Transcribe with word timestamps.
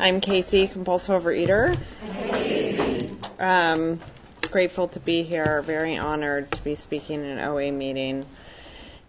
I'm 0.00 0.20
Casey, 0.20 0.68
compulsive 0.68 1.20
overeater. 1.24 1.76
Um, 3.40 3.98
grateful 4.48 4.86
to 4.88 5.00
be 5.00 5.24
here. 5.24 5.60
Very 5.62 5.96
honored 5.96 6.52
to 6.52 6.62
be 6.62 6.76
speaking 6.76 7.24
in 7.24 7.26
an 7.26 7.40
OA 7.40 7.72
meeting. 7.72 8.24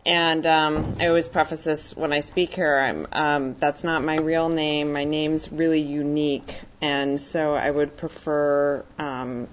And 0.04 0.48
um, 0.48 0.96
I 1.00 1.08
always 1.08 1.28
preface 1.28 1.64
this 1.64 1.96
when 1.96 2.12
I 2.12 2.22
speak 2.22 2.56
here. 2.56 2.76
I'm, 2.76 3.08
um, 3.12 3.54
that's 3.54 3.84
not 3.84 4.04
my 4.04 4.16
real 4.16 4.50
name. 4.50 4.92
My 4.92 5.04
name's 5.04 5.52
really 5.52 5.82
unique, 5.82 6.60
and 6.82 7.22
so 7.22 7.54
I 7.54 7.70
would 7.70 7.96
prefer 7.96 8.84
um, 8.98 9.48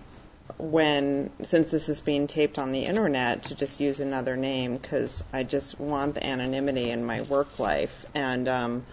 when, 0.57 1.29
since 1.43 1.71
this 1.71 1.91
is 1.91 2.01
being 2.01 2.29
taped 2.29 2.59
on 2.59 2.73
the 2.73 2.85
internet, 2.85 3.43
to 3.45 3.55
just 3.55 3.79
use 3.79 4.01
another 4.01 4.39
name 4.39 4.79
because 4.79 5.23
I 5.35 5.43
just 5.43 5.79
want 5.79 6.15
the 6.15 6.27
anonymity 6.27 6.91
in 6.91 7.05
my 7.05 7.21
work 7.21 7.59
life 7.59 8.07
and. 8.15 8.85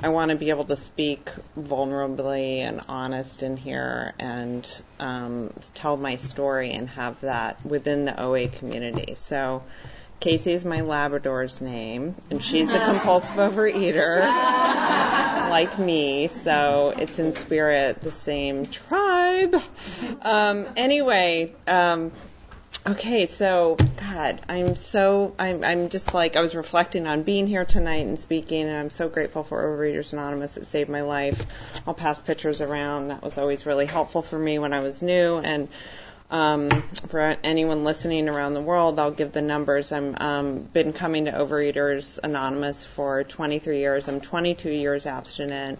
I 0.00 0.08
want 0.08 0.30
to 0.30 0.36
be 0.36 0.50
able 0.50 0.64
to 0.66 0.76
speak 0.76 1.30
vulnerably 1.58 2.58
and 2.58 2.80
honest 2.88 3.42
in 3.42 3.56
here 3.56 4.14
and 4.18 4.68
um, 4.98 5.52
tell 5.74 5.96
my 5.96 6.16
story 6.16 6.72
and 6.72 6.88
have 6.90 7.20
that 7.20 7.64
within 7.64 8.04
the 8.04 8.20
OA 8.20 8.48
community. 8.48 9.14
So 9.16 9.62
Casey 10.22 10.52
is 10.52 10.64
my 10.64 10.82
Labrador's 10.82 11.60
name, 11.60 12.14
and 12.30 12.40
she's 12.40 12.72
a 12.72 12.84
compulsive 12.84 13.34
overeater, 13.34 14.20
like 15.50 15.80
me. 15.80 16.28
So 16.28 16.94
it's 16.96 17.18
in 17.18 17.32
spirit 17.32 18.02
the 18.02 18.12
same 18.12 18.66
tribe. 18.66 19.60
Um, 20.22 20.68
anyway, 20.76 21.52
um, 21.66 22.12
Okay, 22.84 23.26
so 23.26 23.76
God, 23.76 24.40
I'm 24.48 24.74
so 24.74 25.36
I'm 25.38 25.62
I'm 25.62 25.88
just 25.88 26.14
like 26.14 26.34
I 26.34 26.40
was 26.40 26.56
reflecting 26.56 27.06
on 27.06 27.22
being 27.22 27.46
here 27.46 27.64
tonight 27.64 28.06
and 28.06 28.18
speaking, 28.18 28.62
and 28.62 28.76
I'm 28.76 28.90
so 28.90 29.08
grateful 29.08 29.44
for 29.44 29.62
Overeaters 29.62 30.12
Anonymous. 30.12 30.56
It 30.56 30.66
saved 30.66 30.90
my 30.90 31.02
life. 31.02 31.40
I'll 31.86 31.94
pass 31.94 32.20
pictures 32.20 32.60
around. 32.60 33.08
That 33.08 33.22
was 33.22 33.38
always 33.38 33.66
really 33.66 33.86
helpful 33.86 34.20
for 34.22 34.36
me 34.36 34.58
when 34.58 34.72
I 34.72 34.80
was 34.80 35.00
new, 35.00 35.38
and 35.38 35.68
um, 36.28 36.82
for 37.06 37.36
anyone 37.44 37.84
listening 37.84 38.28
around 38.28 38.54
the 38.54 38.60
world, 38.60 38.98
I'll 38.98 39.12
give 39.12 39.30
the 39.30 39.42
numbers. 39.42 39.92
I'm 39.92 40.16
um, 40.20 40.58
been 40.62 40.92
coming 40.92 41.26
to 41.26 41.30
Overeaters 41.30 42.18
Anonymous 42.20 42.84
for 42.84 43.22
23 43.22 43.78
years. 43.78 44.08
I'm 44.08 44.20
22 44.20 44.70
years 44.70 45.06
abstinent. 45.06 45.78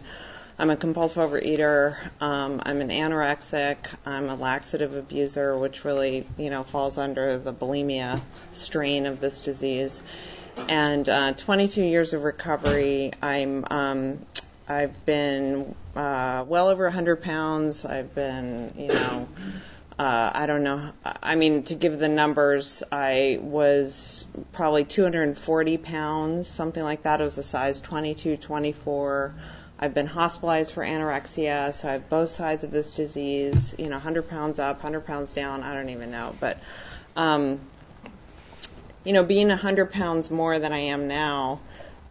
I'm 0.59 0.71
a 0.71 0.77
compulsive 0.77 1.19
overeater. 1.19 1.97
Um, 2.21 2.63
I'm 2.65 2.81
an 2.81 2.91
anorexic. 2.91 3.79
I'm 4.05 4.29
a 4.29 4.35
laxative 4.35 4.95
abuser, 4.95 5.57
which 5.57 5.85
really, 5.85 6.27
you 6.37 6.51
know, 6.51 6.63
falls 6.63 6.99
under 6.99 7.39
the 7.39 7.53
bulimia 7.53 8.21
strain 8.53 9.07
of 9.07 9.21
this 9.21 9.41
disease. 9.41 10.03
And 10.69 11.09
uh, 11.09 11.33
22 11.33 11.83
years 11.83 12.13
of 12.13 12.25
recovery. 12.25 13.13
I'm 13.23 13.65
um, 13.71 14.19
I've 14.69 15.05
been 15.07 15.75
uh, 15.97 16.45
well 16.47 16.69
over 16.69 16.85
100 16.85 17.23
pounds. 17.23 17.85
I've 17.85 18.15
been, 18.15 18.73
you 18.77 18.89
know, 18.89 19.29
uh, 19.99 20.31
I 20.35 20.47
don't 20.47 20.63
know. 20.63 20.93
I 21.05 21.35
mean, 21.35 21.65
to 21.65 21.75
give 21.75 21.99
the 21.99 22.09
numbers, 22.09 22.83
I 22.93 23.39
was 23.41 24.25
probably 24.53 24.85
240 24.85 25.77
pounds, 25.79 26.49
something 26.49 26.83
like 26.83 27.03
that. 27.05 27.21
It 27.21 27.25
was 27.25 27.39
a 27.39 27.43
size 27.43 27.81
22, 27.81 28.37
24. 28.37 29.35
I've 29.83 29.95
been 29.95 30.07
hospitalized 30.07 30.71
for 30.71 30.85
anorexia, 30.85 31.75
so 31.75 31.89
I 31.89 31.93
have 31.95 32.09
both 32.09 32.29
sides 32.29 32.63
of 32.63 32.71
this 32.71 32.93
disease, 32.93 33.75
you 33.77 33.87
know, 33.87 33.97
100 33.97 34.31
pounds 34.31 34.61
up, 34.61 34.77
100 34.77 35.01
pounds 35.05 35.33
down, 35.33 35.65
I 35.65 35.75
don't 35.75 35.89
even 35.89 36.13
know. 36.13 36.37
But, 36.39 36.59
um, 37.17 37.59
you 39.03 39.13
know, 39.13 39.25
being 39.25 39.49
100 39.49 39.91
pounds 39.91 40.31
more 40.31 40.61
than 40.61 40.73
I 40.73 40.79
am 40.79 41.09
now, 41.09 41.59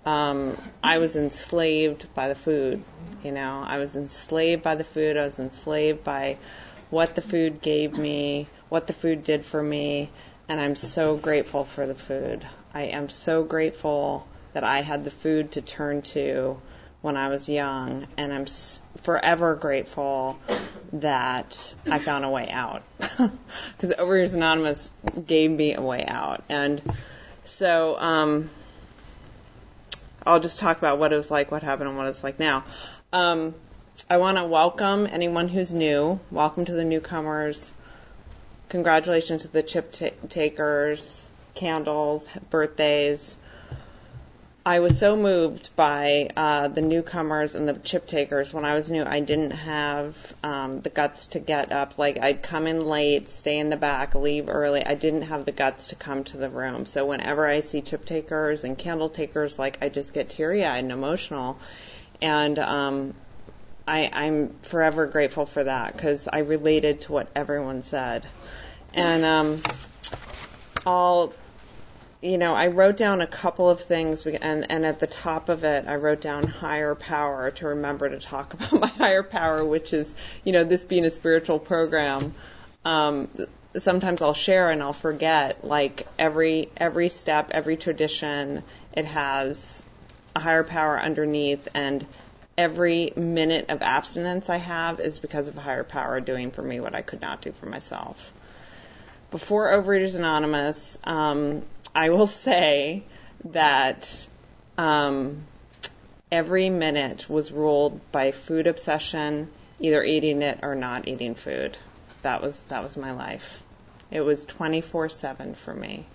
um, 0.06 0.58
I 0.84 0.98
was 0.98 1.16
enslaved 1.16 2.14
by 2.14 2.28
the 2.28 2.36
food. 2.36 2.84
You 3.24 3.32
know, 3.32 3.64
I 3.66 3.78
was 3.78 3.96
enslaved 3.96 4.64
by 4.64 4.76
the 4.76 4.84
food. 4.84 5.16
I 5.16 5.24
was 5.24 5.40
enslaved 5.40 6.04
by 6.04 6.36
what 6.90 7.16
the 7.16 7.22
food 7.22 7.62
gave 7.62 7.98
me, 7.98 8.48
what 8.68 8.88
the 8.88 8.94
food 8.94 9.24
did 9.24 9.46
for 9.46 9.64
me, 9.64 10.10
and 10.50 10.60
I'm 10.60 10.76
so 10.76 11.16
grateful 11.16 11.64
for 11.64 11.88
the 11.88 11.96
food. 11.96 12.46
I 12.74 12.82
am 12.88 13.08
so 13.08 13.46
grateful 13.46 14.28
that 14.52 14.66
I 14.66 14.82
had 14.82 15.06
the 15.06 15.10
food 15.10 15.54
to 15.54 15.62
turn 15.62 16.02
to 16.02 16.58
when 17.02 17.18
I 17.18 17.30
was 17.30 17.50
young, 17.50 18.08
and 18.18 18.32
I'm 18.32 18.46
forever 19.02 19.56
grateful 19.56 20.38
that 20.94 21.76
I 21.90 22.00
found 22.00 22.26
a 22.26 22.30
way 22.30 22.50
out 22.50 22.84
because 23.00 23.96
Overeaters 23.98 24.34
Anonymous 24.34 24.92
gave 25.26 25.50
me 25.50 25.74
a 25.74 25.82
way 25.82 26.06
out, 26.06 26.44
and 26.48 26.82
so 27.44 28.00
um, 28.00 28.50
I'll 30.26 30.40
just 30.40 30.60
talk 30.60 30.78
about 30.78 31.00
what 31.00 31.12
it 31.12 31.16
was 31.16 31.32
like, 31.32 31.52
what 31.52 31.64
happened, 31.64 31.90
and 31.90 31.98
what 31.98 32.08
it's 32.08 32.24
like 32.24 32.40
now. 32.40 32.64
Um, 33.12 33.56
I 34.10 34.18
want 34.18 34.38
to 34.38 34.44
welcome 34.44 35.08
anyone 35.08 35.48
who's 35.48 35.74
new. 35.74 36.20
Welcome 36.30 36.66
to 36.66 36.74
the 36.74 36.86
newcomers. 36.86 37.72
Congratulations 38.70 39.42
to 39.42 39.48
the 39.48 39.64
chip 39.64 39.92
t- 39.92 40.12
takers, 40.30 41.26
candles, 41.56 42.28
birthdays. 42.50 43.36
I 44.64 44.80
was 44.80 45.00
so 45.00 45.18
moved 45.18 45.76
by 45.76 46.30
uh, 46.38 46.68
the 46.68 46.82
newcomers 46.82 47.56
and 47.56 47.68
the 47.68 47.74
chip 47.74 48.06
takers. 48.06 48.54
When 48.54 48.64
I 48.64 48.76
was 48.76 48.92
new, 48.92 49.04
I 49.04 49.20
didn't 49.20 49.52
have 49.52 50.16
um, 50.44 50.82
the 50.82 50.92
guts 50.92 51.28
to 51.28 51.40
get 51.40 51.72
up. 51.72 51.98
Like 51.98 52.20
I'd 52.22 52.44
come 52.44 52.68
in 52.68 52.86
late, 52.86 53.28
stay 53.28 53.58
in 53.58 53.72
the 53.72 53.76
back, 53.76 54.14
leave 54.14 54.50
early. 54.50 54.86
I 54.86 54.94
didn't 54.94 55.24
have 55.24 55.46
the 55.46 55.52
guts 55.52 55.88
to 55.88 55.96
come 55.96 56.26
to 56.26 56.38
the 56.38 56.48
room. 56.48 56.86
So 56.86 57.08
whenever 57.08 57.48
I 57.48 57.62
see 57.62 57.82
chip 57.82 58.06
takers 58.06 58.64
and 58.64 58.78
candle 58.78 59.10
takers, 59.10 59.58
like 59.58 59.80
I 59.82 59.90
just 59.90 60.14
get 60.14 60.30
teary-eyed 60.30 60.84
and 60.84 60.92
emotional. 60.92 61.58
And 62.22 62.60
um, 62.60 63.16
I, 63.88 64.12
I'm 64.14 64.50
forever 64.62 65.08
grateful 65.08 65.48
for 65.48 65.64
that 65.64 65.94
because 65.94 66.28
I 66.32 66.40
related 66.40 67.02
to 67.02 67.14
what 67.14 67.30
everyone 67.36 67.82
said. 67.82 68.28
And 68.94 69.26
um, 69.26 69.62
I'll 70.86 71.34
you 72.22 72.38
know, 72.38 72.54
I 72.54 72.68
wrote 72.68 72.98
down 72.98 73.22
a 73.22 73.28
couple 73.28 73.70
of 73.70 73.82
things, 73.82 74.26
and, 74.26 74.72
and 74.72 74.86
at 74.86 75.00
the 75.00 75.08
top 75.08 75.50
of 75.50 75.64
it, 75.64 75.88
I 75.88 75.96
wrote 75.96 76.22
down 76.22 76.46
higher 76.46 76.94
power 76.94 77.52
to 77.52 77.68
remember 77.68 78.10
to 78.10 78.20
talk 78.20 78.54
about 78.72 78.74
my 78.80 78.88
higher 78.88 79.24
power, 79.24 79.66
which 79.66 79.94
is, 79.94 80.14
you 80.44 80.52
know, 80.52 80.64
this 80.64 80.84
being 80.84 81.06
a 81.06 81.10
spiritual 81.10 81.58
program. 81.60 82.36
Um, 82.86 83.28
sometimes 83.78 84.22
I'll 84.22 84.34
share 84.34 84.70
and 84.70 84.84
I'll 84.84 84.94
forget. 84.94 85.66
Like 85.66 86.08
every 86.20 86.70
every 86.78 87.10
step, 87.10 87.52
every 87.52 87.78
tradition, 87.78 88.64
it 88.94 89.06
has 89.06 89.82
a 90.36 90.40
higher 90.40 90.64
power 90.64 91.00
underneath, 91.00 91.68
and 91.74 92.06
every 92.58 93.14
minute 93.16 93.70
of 93.70 93.82
abstinence 93.82 94.50
I 94.50 94.58
have 94.58 95.00
is 95.00 95.20
because 95.20 95.48
of 95.48 95.58
a 95.58 95.62
higher 95.62 95.84
power 95.84 96.20
doing 96.20 96.52
for 96.52 96.62
me 96.62 96.80
what 96.80 96.94
I 96.94 97.02
could 97.02 97.22
not 97.22 97.42
do 97.42 97.52
for 97.52 97.66
myself. 97.66 98.32
Before 99.32 99.72
Overeaters 99.72 100.16
Anonymous, 100.16 100.98
um, 101.06 101.62
I 101.94 102.10
will 102.10 102.28
say 102.28 103.04
that 103.46 104.28
um, 104.78 105.44
every 106.32 106.70
minute 106.70 107.30
was 107.30 107.52
ruled 107.52 108.00
by 108.12 108.32
food 108.32 108.68
obsession, 108.68 109.50
either 109.80 110.04
eating 110.04 110.42
it 110.42 110.60
or 110.62 110.76
not 110.76 111.08
eating 111.08 111.36
food. 111.36 111.78
That 112.22 112.42
was 112.42 112.62
that 112.64 112.84
was 112.84 112.96
my 112.96 113.12
life. 113.12 113.62
It 114.10 114.22
was 114.22 114.46
24/7 114.46 115.56
for 115.56 115.74
me. 115.74 116.06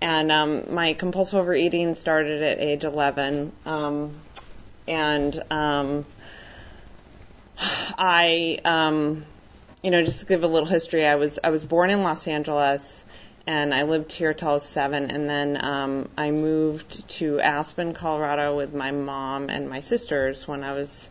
And 0.00 0.30
um, 0.32 0.72
my 0.72 0.94
compulsive 0.94 1.40
overeating 1.40 1.94
started 1.94 2.42
at 2.42 2.58
age 2.58 2.84
11, 2.84 3.52
um, 3.66 4.14
and 4.88 5.42
um, 5.50 6.06
I, 7.58 8.58
um, 8.64 9.26
you 9.82 9.90
know, 9.90 10.02
just 10.02 10.20
to 10.20 10.26
give 10.26 10.42
a 10.42 10.46
little 10.46 10.68
history, 10.68 11.06
I 11.06 11.16
was 11.16 11.38
I 11.42 11.50
was 11.50 11.64
born 11.64 11.90
in 11.90 12.02
Los 12.02 12.26
Angeles 12.28 13.04
and 13.46 13.74
I 13.74 13.82
lived 13.82 14.12
here 14.12 14.34
till 14.34 14.48
I 14.48 14.52
was 14.54 14.64
seven, 14.64 15.10
and 15.10 15.28
then 15.28 15.62
um, 15.64 16.08
I 16.16 16.30
moved 16.30 17.08
to 17.18 17.40
Aspen, 17.40 17.94
Colorado, 17.94 18.56
with 18.56 18.74
my 18.74 18.90
mom 18.90 19.48
and 19.50 19.68
my 19.68 19.80
sisters 19.80 20.46
when 20.46 20.62
I 20.62 20.72
was 20.72 21.08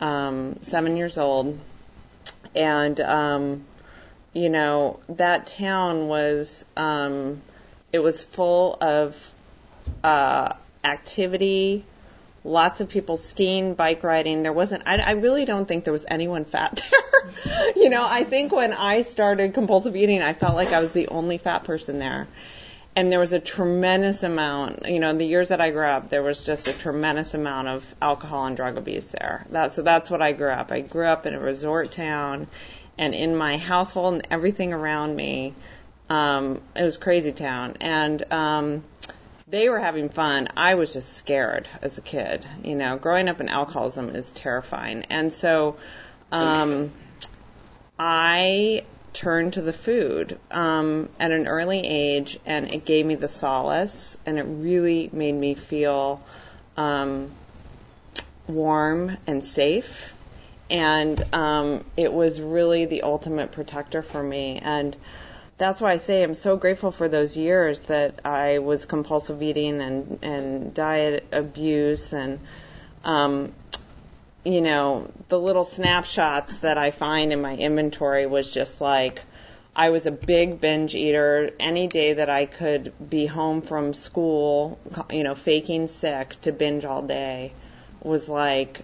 um, 0.00 0.56
seven 0.62 0.96
years 0.96 1.18
old, 1.18 1.58
and 2.54 3.00
um, 3.00 3.64
you 4.32 4.48
know 4.48 5.00
that 5.08 5.46
town 5.46 6.08
was 6.08 6.64
um, 6.76 7.42
it 7.92 7.98
was 8.00 8.22
full 8.22 8.76
of 8.80 9.32
uh, 10.02 10.52
activity, 10.82 11.84
lots 12.44 12.82
of 12.82 12.90
people 12.90 13.16
skiing, 13.16 13.74
bike 13.74 14.04
riding. 14.04 14.42
There 14.42 14.52
wasn't, 14.52 14.82
I, 14.86 14.98
I 14.98 15.10
really 15.12 15.46
don't 15.46 15.66
think 15.66 15.84
there 15.84 15.92
was 15.92 16.04
anyone 16.06 16.44
fat 16.44 16.76
there. 17.44 17.72
you 17.74 17.88
know, 17.88 18.06
I 18.06 18.24
think 18.24 18.52
when 18.52 18.72
I 18.74 19.02
started 19.02 19.54
compulsive 19.54 19.96
eating, 19.96 20.22
I 20.22 20.34
felt 20.34 20.54
like 20.54 20.72
I 20.72 20.80
was 20.80 20.92
the 20.92 21.08
only 21.08 21.38
fat 21.38 21.64
person 21.64 21.98
there. 21.98 22.28
And 22.96 23.10
there 23.10 23.18
was 23.18 23.32
a 23.32 23.40
tremendous 23.40 24.22
amount, 24.22 24.86
you 24.86 25.00
know, 25.00 25.10
in 25.10 25.18
the 25.18 25.26
years 25.26 25.48
that 25.48 25.60
I 25.60 25.70
grew 25.70 25.86
up, 25.86 26.10
there 26.10 26.22
was 26.22 26.44
just 26.44 26.68
a 26.68 26.72
tremendous 26.72 27.34
amount 27.34 27.66
of 27.66 27.94
alcohol 28.00 28.46
and 28.46 28.56
drug 28.56 28.76
abuse 28.76 29.06
there. 29.06 29.46
That, 29.50 29.72
so 29.74 29.82
that's 29.82 30.10
what 30.10 30.22
I 30.22 30.30
grew 30.32 30.50
up. 30.50 30.70
I 30.70 30.80
grew 30.80 31.06
up 31.06 31.26
in 31.26 31.34
a 31.34 31.40
resort 31.40 31.90
town 31.90 32.46
and 32.96 33.12
in 33.12 33.34
my 33.34 33.56
household 33.56 34.14
and 34.14 34.26
everything 34.30 34.72
around 34.72 35.16
me, 35.16 35.54
um, 36.08 36.60
it 36.76 36.84
was 36.84 36.96
crazy 36.96 37.32
town. 37.32 37.78
And, 37.80 38.32
um, 38.32 38.84
they 39.54 39.68
were 39.68 39.78
having 39.78 40.08
fun. 40.08 40.48
I 40.56 40.74
was 40.74 40.92
just 40.92 41.12
scared 41.12 41.68
as 41.80 41.96
a 41.96 42.00
kid. 42.00 42.44
You 42.64 42.74
know, 42.74 42.96
growing 42.96 43.28
up 43.28 43.40
in 43.40 43.48
alcoholism 43.48 44.10
is 44.10 44.32
terrifying. 44.32 45.06
And 45.10 45.32
so 45.32 45.76
um, 46.32 46.90
I 47.96 48.84
turned 49.12 49.52
to 49.52 49.62
the 49.62 49.72
food 49.72 50.40
um, 50.50 51.08
at 51.20 51.30
an 51.30 51.46
early 51.46 51.86
age, 51.86 52.40
and 52.44 52.72
it 52.72 52.84
gave 52.84 53.06
me 53.06 53.14
the 53.14 53.28
solace, 53.28 54.18
and 54.26 54.40
it 54.40 54.42
really 54.42 55.08
made 55.12 55.36
me 55.36 55.54
feel 55.54 56.20
um, 56.76 57.30
warm 58.48 59.16
and 59.28 59.44
safe. 59.44 60.14
And 60.68 61.22
um, 61.32 61.84
it 61.96 62.12
was 62.12 62.40
really 62.40 62.86
the 62.86 63.02
ultimate 63.02 63.52
protector 63.52 64.02
for 64.02 64.20
me. 64.20 64.58
And 64.60 64.96
that's 65.56 65.80
why 65.80 65.92
I 65.92 65.96
say 65.98 66.22
I'm 66.22 66.34
so 66.34 66.56
grateful 66.56 66.90
for 66.90 67.08
those 67.08 67.36
years 67.36 67.80
that 67.82 68.20
I 68.24 68.58
was 68.58 68.86
compulsive 68.86 69.42
eating 69.42 69.80
and 69.80 70.18
and 70.22 70.74
diet 70.74 71.26
abuse 71.32 72.12
and 72.12 72.40
um, 73.04 73.52
you 74.44 74.60
know 74.60 75.10
the 75.28 75.38
little 75.38 75.64
snapshots 75.64 76.58
that 76.58 76.78
I 76.78 76.90
find 76.90 77.32
in 77.32 77.40
my 77.40 77.54
inventory 77.56 78.26
was 78.26 78.52
just 78.52 78.80
like 78.80 79.22
I 79.76 79.90
was 79.90 80.06
a 80.06 80.12
big 80.12 80.60
binge 80.60 80.94
eater. 80.94 81.50
Any 81.58 81.88
day 81.88 82.14
that 82.14 82.30
I 82.30 82.46
could 82.46 82.92
be 83.10 83.26
home 83.26 83.60
from 83.60 83.92
school, 83.92 84.78
you 85.10 85.24
know, 85.24 85.34
faking 85.34 85.88
sick 85.88 86.40
to 86.42 86.52
binge 86.52 86.84
all 86.84 87.02
day 87.02 87.52
was 88.00 88.28
like 88.28 88.82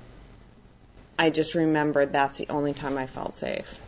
I 1.18 1.30
just 1.30 1.54
remembered 1.54 2.12
that's 2.12 2.38
the 2.38 2.48
only 2.48 2.74
time 2.74 2.96
I 2.96 3.06
felt 3.06 3.34
safe. 3.34 3.80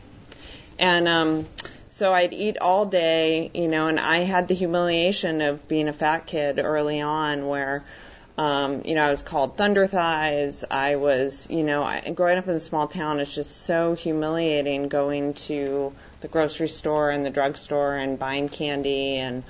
And 0.78 1.06
um 1.06 1.46
so 1.92 2.14
I'd 2.14 2.32
eat 2.32 2.56
all 2.58 2.86
day, 2.86 3.50
you 3.52 3.68
know, 3.68 3.86
and 3.86 4.00
I 4.00 4.20
had 4.20 4.48
the 4.48 4.54
humiliation 4.54 5.42
of 5.42 5.68
being 5.68 5.88
a 5.88 5.92
fat 5.92 6.26
kid 6.26 6.58
early 6.58 7.02
on 7.02 7.46
where, 7.46 7.84
um, 8.38 8.80
you 8.86 8.94
know, 8.94 9.04
I 9.04 9.10
was 9.10 9.20
called 9.20 9.58
thunder 9.58 9.86
thighs. 9.86 10.64
I 10.70 10.96
was, 10.96 11.50
you 11.50 11.62
know, 11.62 11.82
I, 11.82 12.00
growing 12.14 12.38
up 12.38 12.48
in 12.48 12.54
a 12.54 12.60
small 12.60 12.88
town 12.88 13.20
is 13.20 13.32
just 13.32 13.66
so 13.66 13.92
humiliating 13.92 14.88
going 14.88 15.34
to 15.34 15.92
the 16.22 16.28
grocery 16.28 16.68
store 16.68 17.10
and 17.10 17.26
the 17.26 17.30
drugstore 17.30 17.94
and 17.94 18.18
buying 18.18 18.48
candy 18.48 19.18
and 19.18 19.44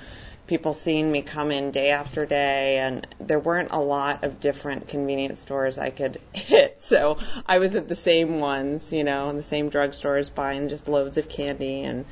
people 0.45 0.73
seeing 0.73 1.09
me 1.09 1.21
come 1.21 1.49
in 1.49 1.71
day 1.71 1.91
after 1.91 2.25
day 2.25 2.79
and 2.79 3.07
there 3.21 3.39
weren't 3.39 3.71
a 3.71 3.79
lot 3.79 4.25
of 4.25 4.41
different 4.41 4.89
convenience 4.89 5.39
stores 5.39 5.77
I 5.77 5.91
could 5.91 6.19
hit. 6.33 6.81
So 6.81 7.19
I 7.45 7.59
was 7.59 7.75
at 7.75 7.87
the 7.87 7.95
same 7.95 8.41
ones, 8.41 8.91
you 8.91 9.05
know, 9.05 9.29
in 9.29 9.37
the 9.37 9.43
same 9.43 9.71
drugstores 9.71 10.33
buying 10.33 10.67
just 10.67 10.89
loads 10.89 11.17
of 11.17 11.29
candy 11.29 11.83
and 11.83 12.03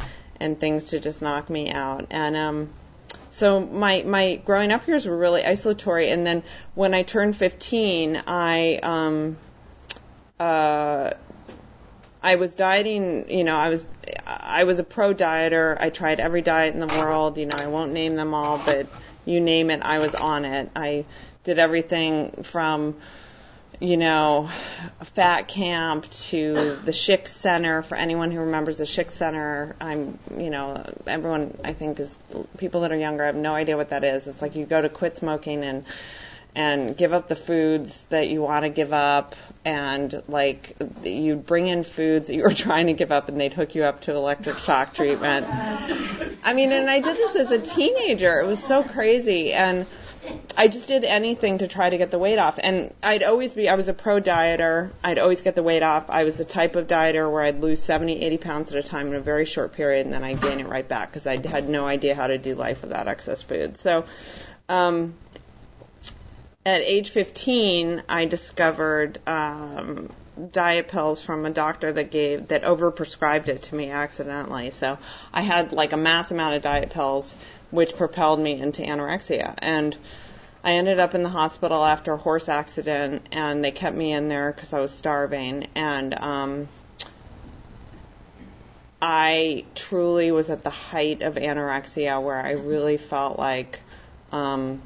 and 0.42 0.60
things 0.60 0.88
to 0.88 1.00
just 1.00 1.22
knock 1.22 1.50
me 1.50 1.72
out. 1.72 2.08
And 2.10 2.36
um, 2.36 2.70
so 3.30 3.60
my 3.60 4.04
my 4.04 4.36
growing 4.36 4.72
up 4.72 4.88
years 4.88 5.06
were 5.06 5.18
really 5.18 5.46
isolatory. 5.46 6.10
And 6.10 6.26
then 6.26 6.44
when 6.76 6.94
I 6.94 7.04
turned 7.04 7.38
15, 7.38 8.24
I 8.28 8.80
um, 8.84 9.38
uh, 10.40 11.12
I 12.24 12.36
was 12.36 12.56
dieting. 12.56 13.30
You 13.30 13.44
know, 13.44 13.56
I 13.56 13.70
was 13.70 13.86
I 14.26 14.64
was 14.64 14.80
a 14.80 14.84
pro 14.84 15.14
dieter. 15.14 15.78
I 15.80 15.90
tried 15.90 16.20
every 16.20 16.42
diet 16.42 16.74
in 16.74 16.80
the 16.80 16.88
world. 17.00 17.38
You 17.38 17.46
know, 17.46 17.58
I 17.58 17.68
won't 17.68 17.94
name 17.94 18.16
them 18.16 18.34
all, 18.34 18.58
but 18.58 18.88
you 19.26 19.40
name 19.40 19.70
it, 19.70 19.82
I 19.84 20.00
was 20.00 20.16
on 20.16 20.46
it. 20.46 20.70
I 20.76 21.06
did 21.44 21.60
everything 21.60 22.44
from 22.44 22.96
you 23.82 23.98
know, 23.98 24.48
fat 25.16 25.48
camp 25.48 26.08
to 26.12 26.80
the 26.86 26.92
Schick 26.92 27.28
Center. 27.28 27.82
For 27.82 27.96
anyone 27.96 28.30
who 28.30 28.40
remembers 28.40 28.78
the 28.78 28.84
Schick 28.84 29.10
Center, 29.10 29.76
I'm, 29.82 30.20
you 30.38 30.52
know, 30.52 30.86
everyone 31.08 31.58
I 31.64 31.74
think 31.74 32.00
is 32.00 32.16
people 32.58 32.82
that 32.82 32.92
are 32.92 32.98
younger 32.98 33.26
have 33.26 33.36
no 33.36 33.56
idea 33.56 33.76
what 33.76 33.90
that 33.90 34.04
is. 34.04 34.28
It's 34.28 34.42
like 34.42 34.56
you 34.56 34.66
go 34.66 34.80
to 34.80 34.88
quit 34.88 35.18
smoking 35.18 35.64
and 35.64 35.84
and 36.54 36.98
give 36.98 37.14
up 37.14 37.28
the 37.30 37.36
foods 37.36 38.04
that 38.10 38.30
you 38.30 38.42
want 38.42 38.66
to 38.66 38.70
give 38.70 38.92
up 38.92 39.36
and 39.64 40.22
like 40.28 40.76
you 41.02 41.36
bring 41.36 41.68
in 41.68 41.84
foods 41.84 42.28
that 42.28 42.36
you 42.36 42.44
were 42.44 42.54
trying 42.54 42.88
to 42.88 42.94
give 42.94 43.12
up 43.12 43.30
and 43.30 43.40
they'd 43.40 43.54
hook 43.54 43.74
you 43.74 43.84
up 43.84 44.02
to 44.02 44.14
electric 44.14 44.58
shock 44.60 44.94
treatment. 44.94 45.48
I 45.50 46.54
mean, 46.54 46.72
and 46.72 46.90
I 46.90 47.00
did 47.00 47.16
this 47.16 47.36
as 47.36 47.52
a 47.52 47.60
teenager. 47.60 48.40
It 48.42 48.48
was 48.48 48.64
so 48.64 48.84
crazy 48.84 49.54
and 49.54 49.88
I 50.58 50.68
just 50.68 50.88
did 50.88 51.04
anything 51.04 51.60
to 51.60 51.68
try 51.68 51.90
to 51.90 51.98
get 51.98 52.12
the 52.12 52.20
weight 52.20 52.38
off. 52.38 52.60
And 52.62 52.94
I'd 53.02 53.24
always 53.24 53.54
be, 53.54 53.70
I 53.70 53.76
was 53.76 53.88
a 53.88 53.94
pro 53.94 54.22
dieter. 54.22 54.92
I'd 55.04 55.18
always 55.18 55.42
get 55.42 55.56
the 55.56 55.64
weight 55.64 55.84
off. 55.84 56.10
I 56.10 56.24
was 56.24 56.38
the 56.38 56.46
type 56.46 56.76
of 56.76 56.88
dieter 56.88 57.32
where 57.32 57.44
I'd 57.44 57.62
lose 57.62 57.82
70, 57.82 58.22
80 58.22 58.38
pounds 58.38 58.72
at 58.72 58.78
a 58.78 58.88
time 58.88 59.08
in 59.08 59.16
a 59.16 59.22
very 59.22 59.46
short 59.46 59.74
period 59.74 60.06
and 60.06 60.14
then 60.14 60.24
I'd 60.24 60.42
gain 60.42 60.60
it 60.60 60.68
right 60.68 60.88
back 60.88 61.10
because 61.10 61.26
I 61.26 61.46
had 61.46 61.68
no 61.68 61.86
idea 61.86 62.16
how 62.16 62.28
to 62.28 62.38
do 62.38 62.56
life 62.56 62.82
without 62.82 63.08
excess 63.08 63.42
food. 63.42 63.78
So, 63.78 64.06
um, 64.70 65.16
at 66.66 66.82
age 66.82 67.10
15, 67.10 68.04
I 68.08 68.26
discovered, 68.26 69.20
um, 69.28 70.12
diet 70.52 70.88
pills 70.88 71.22
from 71.22 71.46
a 71.46 71.50
doctor 71.50 71.92
that 71.92 72.10
gave 72.10 72.48
that 72.48 72.64
overprescribed 72.64 73.48
it 73.48 73.64
to 73.64 73.76
me 73.76 73.92
accidentally. 73.92 74.72
So 74.72 74.98
I 75.34 75.42
had 75.42 75.72
like 75.72 75.94
a 75.94 75.98
mass 75.98 76.32
amount 76.32 76.56
of 76.56 76.62
diet 76.62 76.90
pills 76.90 77.34
which 77.72 77.96
propelled 77.96 78.40
me 78.40 78.60
into 78.60 78.84
anorexia. 78.84 79.56
And 79.58 79.96
I 80.64 80.74
ended 80.74 81.00
up 81.00 81.16
in 81.16 81.24
the 81.24 81.30
hospital 81.30 81.84
after 81.84 82.14
a 82.14 82.18
horse 82.18 82.48
accident, 82.48 83.28
and 83.32 83.64
they 83.64 83.72
kept 83.72 83.96
me 83.96 84.14
in 84.14 84.28
there 84.28 84.52
because 84.52 84.74
I 84.74 84.80
was 84.80 84.94
starving. 84.94 85.68
And 85.74 86.14
um, 86.14 86.68
I 89.02 89.66
truly 89.74 90.32
was 90.32 90.50
at 90.50 90.64
the 90.64 90.70
height 90.70 91.24
of 91.24 91.36
anorexia, 91.36 92.22
where 92.22 92.40
I 92.40 92.52
really 92.52 92.98
felt 92.98 93.40
like 93.40 93.80
um, 94.32 94.82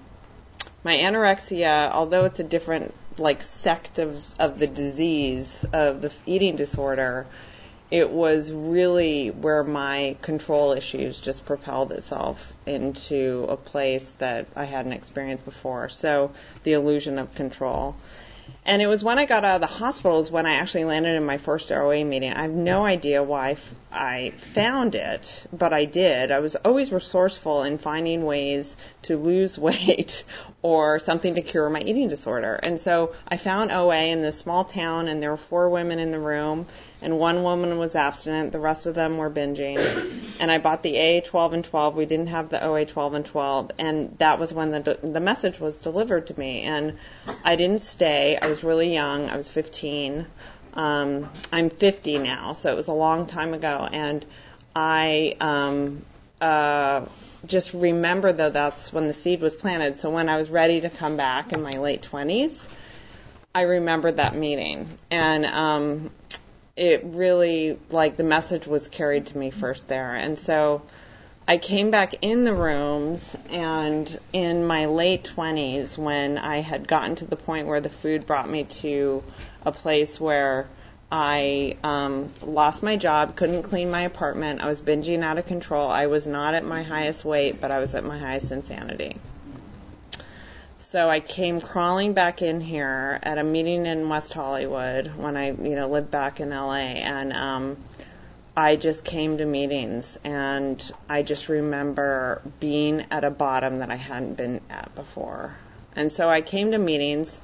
my 0.84 0.96
anorexia, 0.96 1.92
although 1.92 2.26
it's 2.26 2.40
a 2.40 2.44
different 2.44 2.94
like 3.18 3.42
sect 3.42 4.00
of 4.00 4.24
of 4.40 4.60
the 4.60 4.68
disease 4.68 5.66
of 5.74 6.02
the 6.02 6.12
eating 6.26 6.56
disorder, 6.56 7.26
it 7.92 8.10
was 8.10 8.52
really 8.52 9.30
where 9.30 9.64
my 9.64 10.18
control 10.22 10.72
issues 10.72 11.22
just 11.22 11.46
propelled 11.46 11.92
itself 11.92 12.52
into 12.66 13.46
a 13.48 13.58
place 13.58 14.10
that 14.18 14.48
I 14.56 14.66
hadn't 14.66 14.94
experienced 14.94 15.46
before. 15.46 15.90
So 15.90 16.32
the 16.64 16.74
illusion 16.74 17.20
of 17.20 17.36
control. 17.36 17.96
And 18.68 18.82
it 18.82 18.88
was 18.88 19.04
when 19.04 19.20
I 19.20 19.26
got 19.26 19.46
out 19.46 19.56
of 19.56 19.62
the 19.62 19.76
hospital 19.76 20.20
is 20.20 20.32
when 20.32 20.48
I 20.48 20.56
actually 20.56 20.86
landed 20.86 21.16
in 21.16 21.24
my 21.24 21.38
first 21.38 21.72
OA 21.72 22.04
meeting. 22.04 22.34
I 22.34 22.42
have 22.42 22.52
no 22.52 22.84
idea 22.84 23.22
why 23.22 23.58
I 23.92 24.32
found 24.38 24.96
it, 24.96 25.46
but 25.54 25.72
I 25.72 25.86
did. 25.86 26.32
I 26.32 26.40
was 26.40 26.56
always 26.56 26.92
resourceful 26.92 27.62
in 27.62 27.78
finding 27.78 28.26
ways 28.26 28.76
to 29.04 29.18
lose 29.18 29.60
weight 29.70 30.24
or 30.64 30.98
something 30.98 31.36
to 31.36 31.44
cure 31.44 31.70
my 31.70 31.82
eating 31.82 32.08
disorder. 32.08 32.56
And 32.56 32.82
so 32.82 33.14
I 33.28 33.38
found 33.38 33.72
OA 33.72 34.06
in 34.06 34.22
this 34.22 34.40
small 34.40 34.64
town 34.64 35.10
and 35.10 35.22
there 35.22 35.30
were 35.30 35.38
four 35.38 35.70
women 35.70 36.00
in 36.00 36.10
the 36.10 36.20
room 36.20 36.66
and 37.06 37.20
one 37.20 37.44
woman 37.44 37.78
was 37.78 37.96
abstinent, 37.96 38.52
the 38.52 38.60
rest 38.60 38.88
of 38.88 38.96
them 38.96 39.18
were 39.18 39.30
binging. 39.30 39.76
And 40.38 40.52
I 40.52 40.58
bought 40.58 40.84
the 40.84 41.00
AA 41.00 41.22
12 41.22 41.54
and 41.54 41.64
12. 41.64 41.96
We 41.96 42.06
didn't 42.06 42.28
have 42.28 42.50
the 42.50 42.62
OA 42.62 42.86
12 42.86 43.14
and 43.14 43.26
12, 43.26 43.72
and 43.80 44.18
that 44.18 44.38
was 44.38 44.52
when 44.52 44.72
the 44.72 45.00
the 45.02 45.22
message 45.22 45.62
was 45.62 45.80
delivered 45.80 46.28
to 46.28 46.38
me. 46.38 46.64
And 46.64 46.98
I 47.44 47.56
didn't 47.56 47.80
stay. 47.80 48.38
I 48.42 48.48
was 48.56 48.64
really 48.64 48.94
young. 48.94 49.30
I 49.30 49.36
was 49.36 49.52
15. 49.52 50.26
Um, 50.76 51.30
I'm 51.52 51.70
50 51.70 52.20
now, 52.20 52.54
so 52.54 52.72
it 52.72 52.78
was 52.78 52.88
a 52.88 52.94
long 52.94 53.26
time 53.26 53.54
ago. 53.54 53.86
And 53.92 54.26
I 54.74 55.36
um, 55.42 56.06
uh, 56.40 57.06
just 57.46 57.74
remember 57.74 58.32
though 58.32 58.50
that's 58.50 58.94
when 58.94 59.08
the 59.08 59.14
seed 59.14 59.42
was 59.42 59.58
planted. 59.58 60.00
So 60.00 60.10
when 60.10 60.30
I 60.30 60.38
was 60.38 60.50
ready 60.50 60.80
to 60.82 60.90
come 60.90 61.18
back 61.18 61.52
in 61.52 61.62
my 61.62 61.72
late 61.72 62.08
20s, 62.10 62.66
I 63.54 63.64
remembered 63.64 64.18
that 64.18 64.36
meeting, 64.36 64.88
and 65.12 65.46
um, 65.46 66.10
it 66.78 67.02
really 67.04 67.78
like 67.90 68.16
the 68.16 68.24
message 68.24 68.68
was 68.68 68.88
carried 68.88 69.26
to 69.28 69.38
me 69.38 69.52
first 69.52 69.90
there. 69.90 70.16
And 70.16 70.40
so 70.40 70.82
I 71.48 71.60
came 71.60 71.92
back 71.92 72.16
in 72.24 72.44
the 72.44 72.56
rooms 72.56 73.36
and 73.52 74.20
in 74.34 74.66
my 74.66 74.86
late 74.86 75.32
20s 75.36 75.96
when 75.96 76.40
I 76.40 76.62
had 76.62 76.88
gotten 76.88 77.16
to 77.18 77.26
the 77.26 77.36
point 77.36 77.68
where 77.68 77.82
the 77.82 77.90
food 77.90 78.26
brought 78.26 78.50
me 78.50 78.64
to 78.64 79.24
a 79.64 79.72
place 79.72 80.20
where 80.20 80.66
I 81.12 81.78
um, 81.84 82.32
lost 82.42 82.82
my 82.82 82.96
job, 82.96 83.36
couldn't 83.36 83.62
clean 83.62 83.92
my 83.92 84.02
apartment, 84.02 84.62
I 84.62 84.66
was 84.66 84.82
binging 84.82 85.24
out 85.24 85.38
of 85.38 85.46
control. 85.46 85.88
I 85.88 86.08
was 86.08 86.26
not 86.26 86.56
at 86.56 86.66
my 86.66 86.82
highest 86.82 87.24
weight, 87.24 87.62
but 87.62 87.70
I 87.70 87.78
was 87.78 87.94
at 87.94 88.04
my 88.04 88.18
highest 88.18 88.52
insanity. 88.52 89.18
So 90.80 91.08
I 91.08 91.20
came 91.20 91.62
crawling 91.62 92.14
back 92.14 92.42
in 92.42 92.60
here 92.60 93.20
at 93.22 93.38
a 93.38 93.44
meeting 93.44 93.86
in 93.86 94.10
West 94.10 94.34
Hollywood 94.34 95.16
when 95.16 95.38
I, 95.38 95.52
you 95.52 95.76
know, 95.76 95.90
lived 95.90 96.10
back 96.10 96.40
in 96.40 96.50
LA, 96.50 96.74
and 96.74 97.34
um, 97.34 97.78
I 98.58 98.78
just 98.78 99.04
came 99.04 99.38
to 99.40 99.46
meetings, 99.46 100.18
and 100.24 100.82
I 101.10 101.24
just 101.24 101.50
remember 101.50 102.42
being 102.60 103.06
at 103.12 103.26
a 103.26 103.30
bottom 103.30 103.80
that 103.80 103.92
I 103.92 103.96
hadn't 103.96 104.36
been 104.36 104.62
at 104.70 104.96
before. 104.96 105.56
And 105.96 106.10
so 106.12 106.30
I 106.30 106.42
came 106.42 106.72
to 106.72 106.78
meetings. 106.78 107.38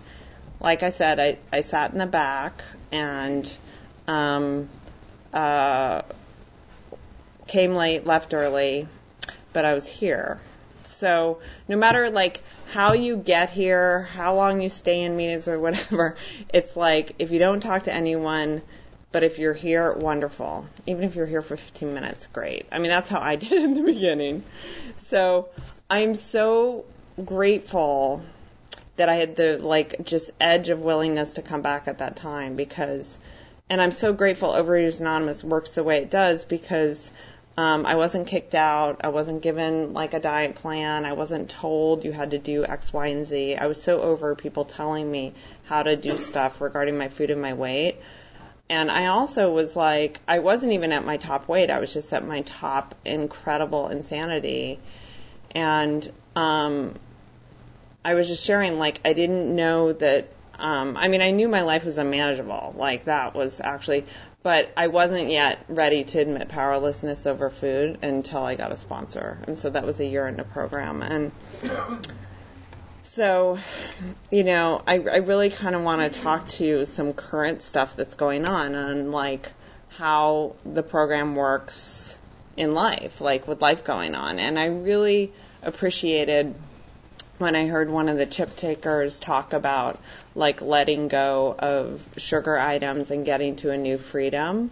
Like 0.62 0.84
I 0.84 0.89
said, 0.89 1.20
I, 1.20 1.38
I 1.51 1.62
sat 1.62 1.91
in 1.91 1.98
the 1.98 2.06
back 2.06 2.63
and 2.91 3.51
um, 4.08 4.70
uh, 5.34 6.03
came 7.48 7.75
late, 7.75 8.06
left 8.06 8.34
early, 8.34 8.88
but 9.51 9.65
I 9.65 9.74
was 9.74 9.88
here. 9.88 10.39
So 10.84 11.39
no 11.68 11.75
matter 11.75 12.10
like 12.10 12.41
how 12.72 12.94
you 12.94 13.18
get 13.18 13.50
here, 13.50 14.03
how 14.03 14.36
long 14.36 14.62
you 14.62 14.70
stay 14.70 15.01
in 15.01 15.18
meetings 15.18 15.48
or 15.48 15.60
whatever, 15.60 16.15
it's 16.53 16.77
like 16.77 17.15
if 17.20 17.32
you 17.32 17.39
don't 17.39 17.60
talk 17.60 17.84
to 17.84 17.94
anyone, 17.94 18.62
but 19.12 19.24
if 19.24 19.39
you're 19.39 19.53
here, 19.53 19.94
wonderful. 19.94 20.65
Even 20.88 21.03
if 21.03 21.15
you're 21.15 21.25
here 21.25 21.41
for 21.41 21.58
15 21.58 21.94
minutes, 21.94 22.27
great. 22.27 22.65
I 22.72 22.80
mean, 22.80 22.89
that's 22.89 23.10
how 23.10 23.20
I 23.20 23.36
did 23.48 23.62
in 23.62 23.74
the 23.74 23.84
beginning. 23.84 24.44
So 25.00 25.50
I'm 25.89 26.15
so 26.15 26.86
grateful 27.24 28.24
that 28.96 29.10
I 29.10 29.15
had 29.15 29.36
the 29.36 29.58
like 29.58 30.06
just 30.06 30.32
edge 30.39 30.70
of 30.70 30.82
willingness 30.82 31.34
to 31.34 31.41
come 31.41 31.62
back 31.62 31.88
at 31.88 32.00
that 32.00 32.15
time 32.15 32.56
because, 32.56 33.18
and 33.70 33.82
I'm 33.82 33.91
so 33.91 34.13
grateful 34.13 34.50
Overeaters 34.50 35.00
Anonymous 35.00 35.44
works 35.44 35.74
the 35.74 35.84
way 35.84 35.98
it 35.98 36.10
does 36.10 36.46
because 36.46 37.10
um, 37.58 37.86
I 37.86 37.96
wasn't 37.96 38.27
kicked 38.27 38.56
out. 38.56 39.01
I 39.03 39.10
wasn't 39.10 39.41
given 39.41 39.94
like 39.94 40.13
a 40.13 40.20
diet 40.20 40.56
plan. 40.56 41.06
I 41.06 41.13
wasn't 41.13 41.50
told 41.50 42.06
you 42.06 42.13
had 42.13 42.32
to 42.32 42.39
do 42.39 42.65
X, 42.65 42.94
Y, 42.94 43.08
and 43.08 43.25
Z. 43.25 43.56
I 43.56 43.68
was 43.68 43.82
so 43.82 44.01
over 44.01 44.36
people 44.36 44.63
telling 44.63 45.10
me 45.10 45.34
how 45.65 45.84
to 45.84 45.98
do 45.98 46.18
stuff 46.18 46.62
regarding 46.62 46.98
my 46.98 47.10
food 47.10 47.30
and 47.30 47.41
my 47.41 47.53
weight. 47.53 47.98
And 48.72 48.90
I 48.90 49.08
also 49.08 49.51
was 49.51 49.75
like, 49.75 50.22
I 50.30 50.40
wasn't 50.40 50.72
even 50.72 50.94
at 50.94 51.06
my 51.06 51.18
top 51.18 51.50
weight. 51.50 51.70
I 51.70 51.82
was 51.82 51.94
just 51.94 52.13
at 52.13 52.25
my 52.25 52.40
top 52.44 52.96
incredible 53.04 53.90
insanity. 53.90 54.80
And 55.54 56.10
um, 56.38 56.96
I 58.06 58.13
was 58.13 58.30
just 58.30 58.46
sharing, 58.46 58.80
like, 58.80 59.01
I 59.04 59.12
didn't 59.12 59.54
know 59.54 59.92
that. 59.92 60.30
Um, 60.58 60.96
I 60.96 61.10
mean, 61.10 61.22
I 61.22 61.32
knew 61.32 61.50
my 61.50 61.63
life 61.63 61.84
was 61.84 61.98
unmanageable. 61.98 62.74
Like, 62.78 63.06
that 63.06 63.36
was 63.36 63.60
actually, 63.60 64.06
but 64.42 64.72
I 64.78 64.88
wasn't 64.88 65.30
yet 65.30 65.66
ready 65.68 66.06
to 66.06 66.20
admit 66.20 66.48
powerlessness 66.48 67.25
over 67.25 67.50
food 67.50 67.98
until 68.04 68.42
I 68.42 68.56
got 68.56 68.72
a 68.72 68.78
sponsor. 68.78 69.38
And 69.48 69.60
so 69.60 69.70
that 69.70 69.86
was 69.86 70.00
a 70.00 70.06
year 70.06 70.30
into 70.30 70.44
the 70.44 70.50
program. 70.50 71.01
And 71.01 71.34
so, 73.13 73.60
you 74.30 74.46
know, 74.46 74.82
I, 74.88 74.94
I 74.94 75.18
really 75.18 75.50
kind 75.50 75.75
of 75.75 75.84
want 75.84 76.13
to 76.13 76.20
talk 76.22 76.48
to 76.50 76.65
you 76.65 76.86
some 76.86 77.12
current 77.12 77.62
stuff 77.62 77.98
that's 77.98 78.15
going 78.15 78.46
on 78.46 78.74
and 78.74 79.12
like 79.12 79.51
how 79.98 80.56
the 80.65 80.82
program 80.82 81.36
works 81.36 82.18
in 82.56 82.72
life, 82.72 83.20
like 83.20 83.50
with 83.50 83.62
life 83.62 83.84
going 83.84 84.15
on. 84.15 84.39
And 84.39 84.58
I 84.58 84.68
really 84.68 85.34
appreciated 85.62 86.56
when 87.38 87.53
I 87.53 87.68
heard 87.68 87.89
one 87.89 88.08
of 88.08 88.18
the 88.18 88.25
chip 88.25 88.56
takers 88.56 89.20
talk 89.20 89.51
about 89.51 90.00
like 90.34 90.62
letting 90.62 91.10
go 91.10 91.53
of 91.60 92.01
sugar 92.15 92.58
items 92.58 93.12
and 93.12 93.25
getting 93.25 93.58
to 93.58 93.72
a 93.72 93.77
new 93.77 93.98
freedom. 93.98 94.70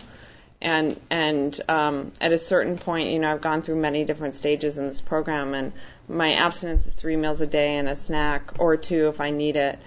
And 0.62 1.00
and 1.10 1.60
um, 1.70 2.12
at 2.20 2.34
a 2.34 2.38
certain 2.38 2.78
point, 2.78 3.10
you 3.10 3.20
know, 3.20 3.32
I've 3.32 3.42
gone 3.42 3.62
through 3.62 3.78
many 3.78 4.04
different 4.04 4.36
stages 4.36 4.78
in 4.78 4.88
this 4.88 5.00
program, 5.00 5.54
and 5.54 5.72
my 6.10 6.34
abstinence 6.34 6.86
is 6.88 6.94
three 6.94 7.16
meals 7.16 7.40
a 7.40 7.48
day 7.48 7.78
and 7.78 7.88
a 7.88 7.96
snack 7.96 8.60
or 8.60 8.76
two 8.76 9.08
if 9.08 9.22
I 9.22 9.32
need 9.32 9.56
it. 9.56 9.80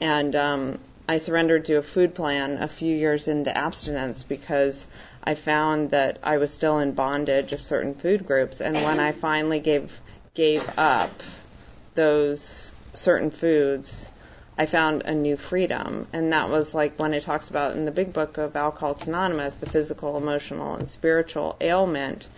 And 0.00 0.36
um, 0.36 0.78
I 1.08 1.18
surrendered 1.18 1.64
to 1.66 1.76
a 1.76 1.82
food 1.82 2.14
plan 2.14 2.58
a 2.58 2.68
few 2.68 2.94
years 2.94 3.28
into 3.28 3.56
abstinence 3.56 4.22
because 4.22 4.86
I 5.24 5.34
found 5.34 5.90
that 5.90 6.18
I 6.22 6.36
was 6.36 6.52
still 6.52 6.78
in 6.78 6.92
bondage 6.92 7.52
of 7.52 7.62
certain 7.62 7.94
food 7.94 8.26
groups. 8.26 8.60
And 8.60 8.74
when 8.74 9.00
I 9.00 9.12
finally 9.12 9.60
gave 9.60 9.98
gave 10.34 10.68
up 10.78 11.22
those 11.94 12.74
certain 12.94 13.30
foods, 13.30 14.08
I 14.60 14.66
found 14.66 15.02
a 15.02 15.14
new 15.14 15.36
freedom. 15.36 16.06
And 16.12 16.32
that 16.32 16.50
was 16.50 16.74
like 16.74 16.98
when 16.98 17.14
it 17.14 17.22
talks 17.22 17.48
about 17.48 17.72
in 17.76 17.84
the 17.84 17.90
big 17.90 18.12
book 18.12 18.38
of 18.38 18.54
Alcoholics 18.54 19.08
Anonymous, 19.08 19.54
the 19.54 19.66
physical, 19.66 20.16
emotional, 20.16 20.74
and 20.74 20.88
spiritual 20.88 21.56
ailment 21.60 22.28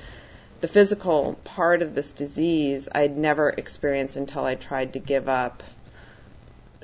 the 0.63 0.69
physical 0.69 1.37
part 1.43 1.83
of 1.83 1.95
this 1.95 2.13
disease 2.13 2.89
I'd 2.95 3.17
never 3.17 3.51
experienced 3.51 4.17
until 4.17 4.45
I 4.45 4.55
tried 4.55 4.93
to 4.93 5.01
give 5.01 5.29
up 5.29 5.63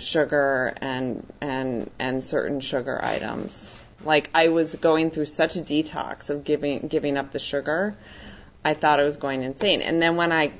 sugar 0.00 0.74
and 0.80 1.24
and 1.40 1.88
and 1.98 2.22
certain 2.22 2.60
sugar 2.60 2.98
items. 3.00 3.72
Like 4.04 4.30
I 4.34 4.48
was 4.48 4.74
going 4.74 5.12
through 5.12 5.26
such 5.26 5.54
a 5.54 5.60
detox 5.60 6.28
of 6.28 6.42
giving 6.42 6.88
giving 6.88 7.16
up 7.16 7.30
the 7.30 7.38
sugar. 7.38 7.94
I 8.64 8.74
thought 8.74 8.98
I 8.98 9.04
was 9.04 9.16
going 9.16 9.44
insane. 9.44 9.80
And 9.80 10.02
then 10.02 10.16
when 10.16 10.32
I 10.32 10.50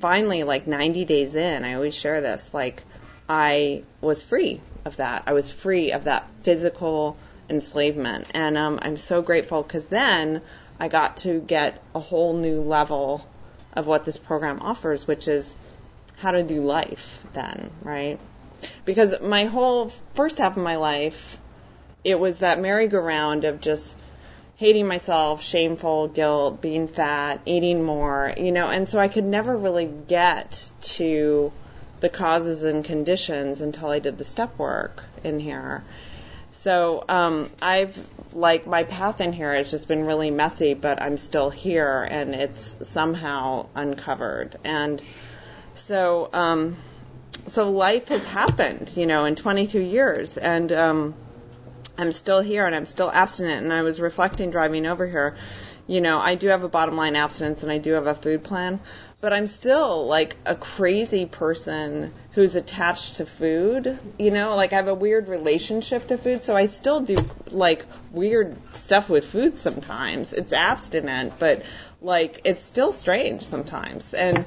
finally 0.00 0.42
like 0.42 0.66
90 0.66 1.04
days 1.04 1.36
in, 1.36 1.64
I 1.64 1.74
always 1.74 1.94
share 1.94 2.20
this, 2.20 2.52
like 2.52 2.82
I 3.30 3.84
was 4.00 4.24
free 4.24 4.60
of 4.84 4.96
that. 4.96 5.22
I 5.28 5.34
was 5.34 5.52
free 5.52 5.92
of 5.92 6.04
that 6.04 6.28
physical 6.42 7.16
enslavement. 7.48 8.26
And 8.34 8.58
um, 8.58 8.80
I'm 8.82 8.96
so 8.96 9.22
grateful 9.22 9.62
because 9.62 9.86
then 9.86 10.42
I 10.80 10.88
got 10.88 11.18
to 11.18 11.40
get 11.40 11.80
a 11.94 12.00
whole 12.00 12.34
new 12.34 12.60
level 12.60 13.24
of 13.74 13.86
what 13.86 14.04
this 14.04 14.16
program 14.16 14.58
offers, 14.60 15.06
which 15.06 15.28
is 15.28 15.54
how 16.16 16.32
to 16.32 16.42
do 16.42 16.64
life 16.64 17.20
then, 17.32 17.70
right? 17.84 18.18
Because 18.84 19.20
my 19.20 19.44
whole 19.44 19.90
first 20.14 20.38
half 20.38 20.56
of 20.56 20.62
my 20.64 20.74
life, 20.74 21.38
it 22.02 22.18
was 22.18 22.38
that 22.38 22.60
merry-go-round 22.60 23.44
of 23.44 23.60
just 23.60 23.94
hating 24.56 24.88
myself, 24.88 25.40
shameful, 25.40 26.08
guilt, 26.08 26.60
being 26.60 26.88
fat, 26.88 27.40
eating 27.46 27.84
more, 27.84 28.34
you 28.36 28.50
know, 28.50 28.68
and 28.68 28.88
so 28.88 28.98
I 28.98 29.06
could 29.06 29.24
never 29.24 29.56
really 29.56 29.86
get 29.86 30.68
to 30.80 31.52
the 32.00 32.08
causes 32.08 32.62
and 32.62 32.84
conditions 32.84 33.60
until 33.60 33.88
I 33.88 33.98
did 33.98 34.18
the 34.18 34.24
step 34.24 34.58
work 34.58 35.04
in 35.22 35.38
here. 35.38 35.82
So 36.52 37.04
um, 37.08 37.50
I've 37.62 37.96
like 38.32 38.66
my 38.66 38.84
path 38.84 39.20
in 39.20 39.32
here 39.32 39.54
has 39.54 39.70
just 39.70 39.88
been 39.88 40.04
really 40.04 40.30
messy, 40.30 40.74
but 40.74 41.00
I'm 41.00 41.16
still 41.16 41.50
here, 41.50 42.02
and 42.02 42.34
it's 42.34 42.88
somehow 42.88 43.66
uncovered. 43.74 44.56
And 44.64 45.00
so 45.74 46.28
um, 46.32 46.76
so 47.46 47.70
life 47.70 48.08
has 48.08 48.24
happened, 48.24 48.92
you 48.96 49.06
know, 49.06 49.24
in 49.24 49.36
22 49.36 49.80
years, 49.80 50.36
and 50.36 50.70
um, 50.72 51.14
I'm 51.96 52.12
still 52.12 52.40
here, 52.40 52.66
and 52.66 52.74
I'm 52.74 52.86
still 52.86 53.10
abstinent. 53.10 53.62
And 53.62 53.72
I 53.72 53.82
was 53.82 54.00
reflecting 54.00 54.50
driving 54.50 54.86
over 54.86 55.06
here. 55.06 55.36
You 55.90 56.00
know, 56.00 56.20
I 56.20 56.36
do 56.36 56.46
have 56.46 56.62
a 56.62 56.68
bottom 56.68 56.96
line 56.96 57.16
abstinence, 57.16 57.64
and 57.64 57.72
I 57.72 57.78
do 57.78 57.94
have 57.94 58.06
a 58.06 58.14
food 58.14 58.44
plan, 58.44 58.78
but 59.20 59.32
I'm 59.32 59.48
still 59.48 60.06
like 60.06 60.36
a 60.46 60.54
crazy 60.54 61.26
person 61.26 62.12
who's 62.30 62.54
attached 62.54 63.16
to 63.16 63.26
food. 63.26 63.98
You 64.16 64.30
know, 64.30 64.54
like 64.54 64.72
I 64.72 64.76
have 64.76 64.86
a 64.86 64.94
weird 64.94 65.26
relationship 65.26 66.06
to 66.06 66.16
food, 66.16 66.44
so 66.44 66.54
I 66.54 66.66
still 66.66 67.00
do 67.00 67.16
like 67.50 67.86
weird 68.12 68.56
stuff 68.76 69.10
with 69.10 69.26
food 69.26 69.58
sometimes. 69.58 70.32
It's 70.32 70.52
abstinent, 70.52 71.40
but 71.40 71.64
like 72.00 72.42
it's 72.44 72.62
still 72.62 72.92
strange 72.92 73.42
sometimes. 73.42 74.14
And 74.14 74.46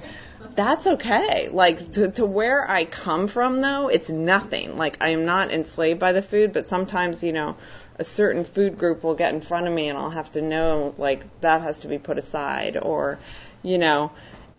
that's 0.56 0.88
okay. 0.88 1.50
Like 1.50 1.92
to, 1.94 2.12
to 2.12 2.26
where 2.26 2.70
I 2.72 2.86
come 2.86 3.28
from 3.28 3.60
though, 3.60 3.90
it's 3.90 4.08
nothing. 4.08 4.78
Like 4.78 5.04
I 5.04 5.10
am 5.10 5.26
not 5.26 5.52
enslaved 5.52 6.00
by 6.00 6.14
the 6.14 6.22
food, 6.22 6.54
but 6.54 6.68
sometimes, 6.68 7.22
you 7.22 7.34
know, 7.34 7.58
a 7.98 8.04
certain 8.04 8.44
food 8.46 8.78
group 8.78 9.04
will 9.04 9.16
get 9.16 9.34
in 9.34 9.42
front 9.42 9.68
of 9.68 9.74
me 9.74 9.90
and 9.90 9.98
I'll 9.98 10.10
have 10.10 10.32
to 10.32 10.42
know 10.42 10.96
like 10.98 11.42
that 11.42 11.62
has 11.62 11.82
to 11.82 11.88
be 11.88 11.98
put 11.98 12.18
aside 12.18 12.78
or, 12.78 13.20
you 13.62 13.78
know, 13.78 14.12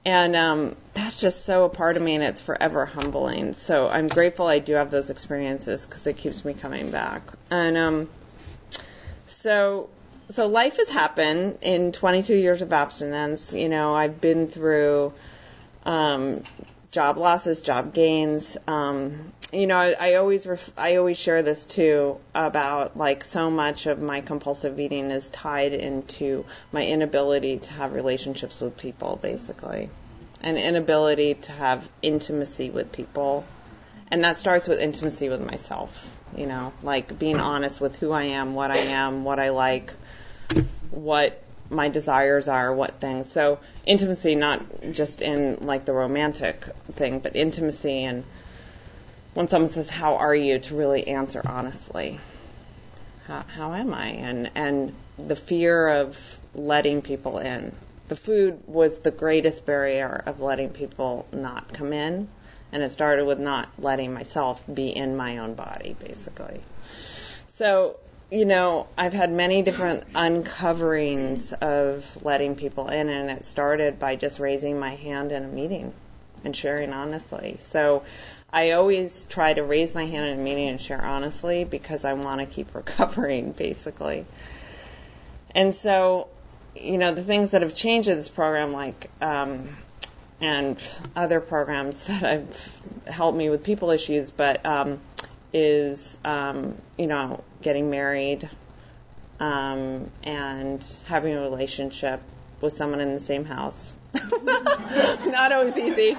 and 0.06 0.36
um, 0.36 0.76
that's 0.92 1.16
just 1.16 1.46
so 1.46 1.64
a 1.64 1.70
part 1.70 1.96
of 1.96 2.02
me, 2.02 2.14
and 2.14 2.22
it's 2.22 2.40
forever 2.40 2.84
humbling. 2.84 3.54
So 3.54 3.88
I'm 3.88 4.08
grateful 4.08 4.46
I 4.46 4.58
do 4.58 4.74
have 4.74 4.90
those 4.90 5.08
experiences 5.08 5.86
because 5.86 6.06
it 6.06 6.18
keeps 6.18 6.44
me 6.44 6.52
coming 6.52 6.90
back. 6.90 7.22
And 7.50 7.76
um, 7.76 8.08
so, 9.26 9.88
so 10.28 10.46
life 10.46 10.76
has 10.76 10.90
happened 10.90 11.58
in 11.62 11.92
22 11.92 12.34
years 12.34 12.60
of 12.60 12.72
abstinence. 12.72 13.52
You 13.54 13.70
know, 13.70 13.94
I've 13.94 14.20
been 14.20 14.46
through 14.46 15.14
um, 15.86 16.42
job 16.94 17.18
losses, 17.18 17.60
job 17.60 17.92
gains. 17.92 18.56
Um, 18.68 19.32
you 19.52 19.66
know, 19.66 19.76
I, 19.76 19.94
I 20.00 20.14
always 20.14 20.46
ref- 20.46 20.72
I 20.78 20.96
always 20.96 21.18
share 21.18 21.42
this 21.42 21.64
too 21.64 22.18
about 22.34 22.96
like 22.96 23.24
so 23.24 23.50
much 23.50 23.86
of 23.86 24.00
my 24.00 24.20
compulsive 24.20 24.78
eating 24.78 25.10
is 25.10 25.28
tied 25.30 25.72
into 25.72 26.46
my 26.72 26.86
inability 26.86 27.58
to 27.58 27.72
have 27.72 27.92
relationships 27.92 28.60
with 28.60 28.78
people, 28.78 29.18
basically, 29.20 29.90
and 30.40 30.56
inability 30.56 31.34
to 31.34 31.52
have 31.52 31.86
intimacy 32.00 32.70
with 32.70 32.92
people, 32.92 33.44
and 34.08 34.22
that 34.22 34.38
starts 34.38 34.68
with 34.68 34.78
intimacy 34.78 35.28
with 35.28 35.40
myself. 35.40 36.10
You 36.36 36.46
know, 36.46 36.72
like 36.82 37.18
being 37.18 37.40
honest 37.40 37.80
with 37.80 37.96
who 37.96 38.12
I 38.12 38.24
am, 38.24 38.54
what 38.54 38.70
I 38.70 38.78
am, 38.78 39.24
what 39.24 39.40
I 39.40 39.50
like, 39.50 39.92
what 40.90 41.43
my 41.70 41.88
desires 41.88 42.48
are, 42.48 42.72
what 42.72 43.00
things. 43.00 43.30
So 43.30 43.58
intimacy, 43.86 44.34
not 44.34 44.62
just 44.92 45.22
in 45.22 45.58
like 45.60 45.84
the 45.84 45.92
romantic 45.92 46.64
thing, 46.92 47.20
but 47.20 47.36
intimacy 47.36 48.04
and 48.04 48.24
when 49.34 49.48
someone 49.48 49.70
says, 49.70 49.88
"How 49.88 50.16
are 50.16 50.34
you?" 50.34 50.58
to 50.60 50.76
really 50.76 51.08
answer 51.08 51.42
honestly. 51.44 52.20
How, 53.26 53.44
how 53.48 53.74
am 53.74 53.92
I? 53.94 54.08
And 54.08 54.50
and 54.54 54.94
the 55.18 55.36
fear 55.36 55.88
of 55.88 56.38
letting 56.54 57.02
people 57.02 57.38
in. 57.38 57.74
The 58.08 58.16
food 58.16 58.60
was 58.66 58.98
the 58.98 59.10
greatest 59.10 59.64
barrier 59.64 60.22
of 60.26 60.40
letting 60.40 60.68
people 60.68 61.26
not 61.32 61.72
come 61.72 61.92
in, 61.92 62.28
and 62.70 62.82
it 62.82 62.90
started 62.90 63.24
with 63.24 63.38
not 63.38 63.68
letting 63.78 64.12
myself 64.12 64.62
be 64.72 64.88
in 64.88 65.16
my 65.16 65.38
own 65.38 65.54
body, 65.54 65.96
basically. 65.98 66.60
So 67.54 67.96
you 68.34 68.44
know, 68.44 68.88
I've 68.98 69.12
had 69.12 69.30
many 69.30 69.62
different 69.62 70.12
uncoverings 70.12 71.52
of 71.52 72.18
letting 72.24 72.56
people 72.56 72.88
in, 72.88 73.08
and 73.08 73.30
it 73.30 73.46
started 73.46 74.00
by 74.00 74.16
just 74.16 74.40
raising 74.40 74.80
my 74.80 74.96
hand 74.96 75.30
in 75.30 75.44
a 75.44 75.46
meeting 75.46 75.92
and 76.42 76.54
sharing 76.54 76.92
honestly. 76.92 77.58
So 77.60 78.02
I 78.52 78.72
always 78.72 79.24
try 79.26 79.52
to 79.52 79.62
raise 79.62 79.94
my 79.94 80.06
hand 80.06 80.26
in 80.26 80.40
a 80.40 80.42
meeting 80.42 80.68
and 80.68 80.80
share 80.80 81.00
honestly 81.00 81.62
because 81.62 82.04
I 82.04 82.14
want 82.14 82.40
to 82.40 82.46
keep 82.46 82.74
recovering, 82.74 83.52
basically. 83.52 84.26
And 85.54 85.72
so, 85.72 86.26
you 86.74 86.98
know, 86.98 87.12
the 87.12 87.22
things 87.22 87.50
that 87.50 87.62
have 87.62 87.74
changed 87.74 88.08
in 88.08 88.18
this 88.18 88.28
program, 88.28 88.72
like, 88.72 89.10
um, 89.20 89.68
and 90.40 90.76
other 91.14 91.38
programs 91.38 92.04
that 92.06 92.20
have 92.20 92.78
helped 93.06 93.38
me 93.38 93.48
with 93.48 93.62
people 93.62 93.92
issues, 93.92 94.32
but 94.32 94.66
um, 94.66 94.98
is, 95.54 96.18
um, 96.24 96.74
you 96.98 97.06
know, 97.06 97.42
getting 97.62 97.88
married 97.88 98.50
um, 99.38 100.10
and 100.24 100.84
having 101.06 101.34
a 101.34 101.40
relationship 101.40 102.20
with 102.60 102.72
someone 102.72 103.00
in 103.00 103.14
the 103.14 103.20
same 103.20 103.44
house. 103.44 103.94
Not 104.42 105.52
always 105.52 105.76
easy. 105.76 106.16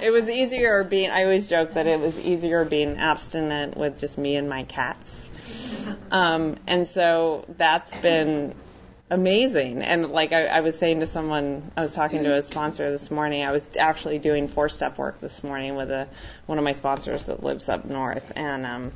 It 0.00 0.10
was 0.10 0.28
easier 0.28 0.82
being, 0.82 1.10
I 1.10 1.24
always 1.24 1.46
joke 1.46 1.74
that 1.74 1.86
it 1.86 2.00
was 2.00 2.18
easier 2.18 2.64
being 2.64 2.96
abstinent 2.96 3.76
with 3.76 4.00
just 4.00 4.16
me 4.16 4.36
and 4.36 4.48
my 4.48 4.64
cats. 4.64 5.28
Um, 6.10 6.56
and 6.66 6.86
so 6.86 7.44
that's 7.56 7.94
been 7.96 8.54
amazing. 9.12 9.82
And 9.82 10.08
like 10.08 10.32
I, 10.32 10.46
I 10.46 10.60
was 10.60 10.78
saying 10.78 11.00
to 11.00 11.06
someone, 11.06 11.70
I 11.76 11.82
was 11.82 11.92
talking 11.92 12.24
to 12.24 12.34
a 12.34 12.42
sponsor 12.42 12.90
this 12.90 13.10
morning. 13.10 13.44
I 13.44 13.52
was 13.52 13.70
actually 13.76 14.18
doing 14.18 14.48
four 14.48 14.70
step 14.70 14.96
work 14.96 15.20
this 15.20 15.44
morning 15.44 15.76
with 15.76 15.90
a 15.90 16.08
one 16.46 16.58
of 16.58 16.64
my 16.64 16.72
sponsors 16.72 17.26
that 17.26 17.42
lives 17.42 17.68
up 17.68 17.84
north, 17.84 18.32
and 18.36 18.64
um, 18.64 18.92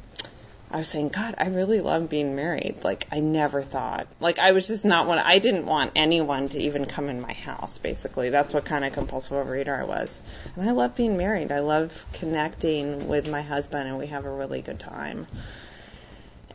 I 0.70 0.78
was 0.78 0.88
saying, 0.88 1.11
God, 1.11 1.35
I 1.37 1.49
really 1.49 1.80
love 1.80 2.08
being 2.08 2.35
married. 2.35 2.82
Like 2.82 3.06
I 3.12 3.20
never 3.20 3.62
thought, 3.62 4.06
like 4.18 4.38
I 4.38 4.52
was 4.52 4.66
just 4.66 4.87
not 4.87 5.06
one. 5.06 5.18
I 5.18 5.38
didn't 5.38 5.66
want 5.66 5.92
anyone 5.94 6.49
to 6.49 6.61
even 6.61 6.87
come 6.87 7.11
in 7.11 7.20
my 7.20 7.35
house. 7.35 7.76
Basically, 7.76 8.30
that's 8.30 8.54
what 8.54 8.64
kind 8.64 8.87
of 8.87 8.94
compulsive 8.94 9.37
overeater 9.37 9.78
I 9.78 9.85
was. 9.85 10.18
And 10.56 10.66
I 10.66 10.73
love 10.73 10.96
being 10.96 11.18
married. 11.18 11.52
I 11.52 11.61
love 11.61 12.06
connecting 12.14 13.06
with 13.06 13.28
my 13.28 13.42
husband, 13.42 13.87
and 13.87 13.99
we 13.99 14.06
have 14.06 14.25
a 14.25 14.30
really 14.30 14.62
good 14.62 14.80
time. 14.80 15.26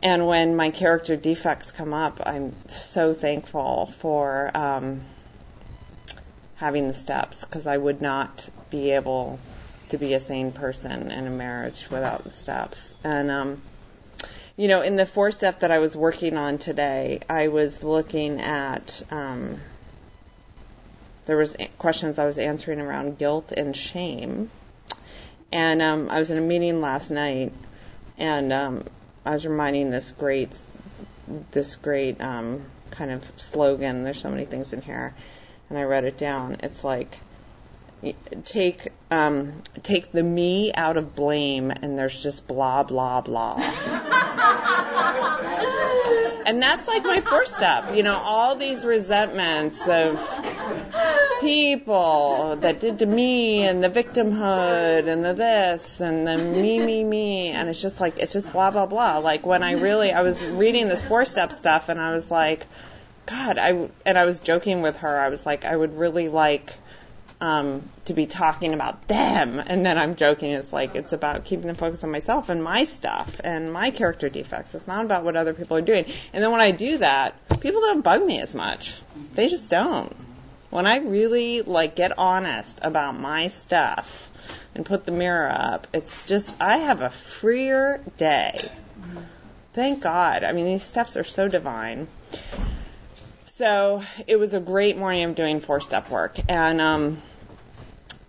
And 0.02 0.26
when 0.26 0.56
my 0.56 0.70
character 0.70 1.14
defects 1.14 1.70
come 1.70 1.94
up, 1.94 2.20
I'm 2.26 2.54
so 2.68 3.14
thankful 3.14 3.86
for 3.98 4.50
um, 4.52 5.02
having 6.56 6.88
the 6.88 6.94
steps 6.94 7.44
because 7.44 7.68
I 7.68 7.76
would 7.76 8.02
not 8.02 8.48
be 8.70 8.90
able 8.90 9.38
to 9.90 9.98
be 9.98 10.14
a 10.14 10.20
sane 10.20 10.50
person 10.50 11.12
in 11.12 11.26
a 11.28 11.30
marriage 11.30 11.86
without 11.88 12.24
the 12.24 12.32
steps. 12.32 12.92
And, 13.04 13.30
um, 13.30 13.62
you 14.56 14.66
know, 14.66 14.82
in 14.82 14.96
the 14.96 15.06
four 15.06 15.30
step 15.30 15.60
that 15.60 15.70
I 15.70 15.78
was 15.78 15.94
working 15.94 16.36
on 16.36 16.58
today, 16.58 17.20
I 17.28 17.48
was 17.48 17.84
looking 17.84 18.40
at, 18.40 19.02
um, 19.12 19.60
there 21.26 21.36
was 21.36 21.56
questions 21.78 22.18
I 22.18 22.26
was 22.26 22.38
answering 22.38 22.80
around 22.80 23.18
guilt 23.18 23.52
and 23.52 23.76
shame. 23.76 24.50
And 25.52 25.80
um, 25.80 26.10
I 26.10 26.18
was 26.18 26.30
in 26.30 26.38
a 26.38 26.40
meeting 26.40 26.80
last 26.80 27.10
night, 27.10 27.52
and 28.16 28.52
um, 28.52 28.84
I 29.24 29.32
was 29.32 29.46
reminding 29.46 29.90
this 29.90 30.10
great, 30.10 30.58
this 31.52 31.76
great 31.76 32.20
um, 32.20 32.62
kind 32.90 33.10
of 33.10 33.24
slogan. 33.36 34.04
There's 34.04 34.20
so 34.20 34.30
many 34.30 34.44
things 34.44 34.72
in 34.72 34.82
here, 34.82 35.14
and 35.70 35.78
I 35.78 35.84
wrote 35.84 36.04
it 36.04 36.18
down. 36.18 36.56
It's 36.62 36.82
like 36.82 37.18
take 38.44 38.88
um, 39.10 39.62
take 39.82 40.12
the 40.12 40.22
me 40.22 40.72
out 40.74 40.96
of 40.96 41.14
blame, 41.14 41.70
and 41.70 41.98
there's 41.98 42.22
just 42.22 42.46
blah 42.46 42.82
blah 42.82 43.20
blah. 43.20 43.56
and 46.46 46.62
that's 46.62 46.88
like 46.88 47.04
my 47.04 47.20
first 47.20 47.54
step. 47.54 47.94
You 47.94 48.02
know, 48.02 48.16
all 48.16 48.56
these 48.56 48.84
resentments 48.84 49.86
of 49.86 50.18
people 51.42 52.56
that 52.56 52.80
did 52.80 53.00
to 53.00 53.06
me 53.06 53.66
and 53.66 53.82
the 53.82 53.90
victimhood 53.90 55.08
and 55.08 55.24
the 55.24 55.34
this 55.34 56.00
and 56.00 56.26
the 56.26 56.38
me, 56.38 56.78
me, 56.78 57.04
me. 57.04 57.48
And 57.48 57.68
it's 57.68 57.82
just 57.82 58.00
like, 58.00 58.18
it's 58.18 58.32
just 58.32 58.50
blah, 58.52 58.70
blah, 58.70 58.86
blah. 58.86 59.18
Like 59.18 59.44
when 59.44 59.62
I 59.62 59.72
really, 59.72 60.12
I 60.12 60.22
was 60.22 60.42
reading 60.42 60.88
this 60.88 61.02
four 61.02 61.24
step 61.24 61.52
stuff 61.52 61.88
and 61.88 62.00
I 62.00 62.14
was 62.14 62.30
like, 62.30 62.66
God, 63.26 63.58
I, 63.58 63.90
and 64.06 64.16
I 64.16 64.24
was 64.24 64.40
joking 64.40 64.82
with 64.82 64.98
her. 64.98 65.20
I 65.20 65.28
was 65.28 65.44
like, 65.44 65.64
I 65.64 65.76
would 65.76 65.98
really 65.98 66.28
like, 66.28 66.74
um, 67.40 67.82
to 68.04 68.14
be 68.14 68.26
talking 68.26 68.72
about 68.72 69.08
them. 69.08 69.58
And 69.58 69.84
then 69.84 69.98
I'm 69.98 70.14
joking. 70.14 70.52
It's 70.52 70.72
like, 70.72 70.94
it's 70.94 71.12
about 71.12 71.44
keeping 71.44 71.66
the 71.66 71.74
focus 71.74 72.04
on 72.04 72.12
myself 72.12 72.48
and 72.50 72.62
my 72.62 72.84
stuff 72.84 73.40
and 73.42 73.72
my 73.72 73.90
character 73.90 74.28
defects. 74.28 74.74
It's 74.76 74.86
not 74.86 75.04
about 75.04 75.24
what 75.24 75.36
other 75.36 75.52
people 75.52 75.76
are 75.76 75.82
doing. 75.82 76.04
And 76.32 76.42
then 76.42 76.52
when 76.52 76.60
I 76.60 76.70
do 76.70 76.98
that, 76.98 77.34
people 77.60 77.80
don't 77.80 78.02
bug 78.02 78.24
me 78.24 78.40
as 78.40 78.54
much. 78.54 78.94
They 79.34 79.48
just 79.48 79.70
don't. 79.70 80.14
When 80.72 80.86
I 80.86 81.00
really 81.00 81.60
like 81.60 81.96
get 81.96 82.18
honest 82.18 82.78
about 82.80 83.20
my 83.20 83.48
stuff 83.48 84.30
and 84.74 84.86
put 84.86 85.04
the 85.04 85.12
mirror 85.12 85.52
up, 85.52 85.86
it's 85.92 86.24
just 86.24 86.58
I 86.62 86.78
have 86.78 87.02
a 87.02 87.10
freer 87.10 88.00
day. 88.16 88.56
Thank 89.74 90.02
God. 90.02 90.44
I 90.44 90.52
mean, 90.52 90.64
these 90.64 90.82
steps 90.82 91.18
are 91.18 91.24
so 91.24 91.46
divine. 91.46 92.08
So 93.48 94.02
it 94.26 94.36
was 94.36 94.54
a 94.54 94.60
great 94.60 94.96
morning 94.96 95.24
of 95.24 95.34
doing 95.34 95.60
four 95.60 95.82
step 95.82 96.08
work. 96.08 96.38
And 96.48 96.80
um, 96.80 97.20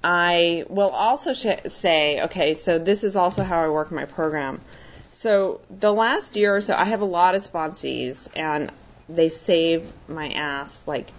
I 0.04 0.66
will 0.68 0.90
also 0.90 1.32
sh- 1.32 1.70
say, 1.70 2.24
okay, 2.24 2.56
so 2.56 2.78
this 2.78 3.06
is 3.06 3.16
also 3.16 3.44
how 3.44 3.64
I 3.64 3.70
work 3.70 3.90
my 3.90 4.04
program. 4.04 4.60
So 5.14 5.62
the 5.70 5.94
last 5.94 6.36
year 6.36 6.58
or 6.58 6.60
so, 6.60 6.74
I 6.74 6.84
have 6.84 7.00
a 7.00 7.06
lot 7.06 7.36
of 7.36 7.42
sponsees, 7.42 8.28
and 8.36 8.70
they 9.08 9.30
save 9.30 9.94
my 10.10 10.28
ass 10.28 10.82
like 10.86 11.10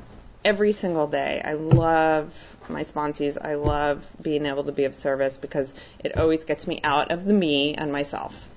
every 0.44 0.72
single 0.72 1.06
day. 1.06 1.40
I 1.44 1.54
love 1.54 2.38
my 2.68 2.82
sponsees. 2.82 3.38
I 3.42 3.54
love 3.54 4.06
being 4.20 4.46
able 4.46 4.64
to 4.64 4.72
be 4.72 4.84
of 4.84 4.94
service 4.94 5.36
because 5.36 5.72
it 6.02 6.16
always 6.16 6.44
gets 6.44 6.66
me 6.66 6.80
out 6.84 7.10
of 7.10 7.24
the 7.24 7.32
me 7.32 7.74
and 7.74 7.92
myself. 7.92 8.48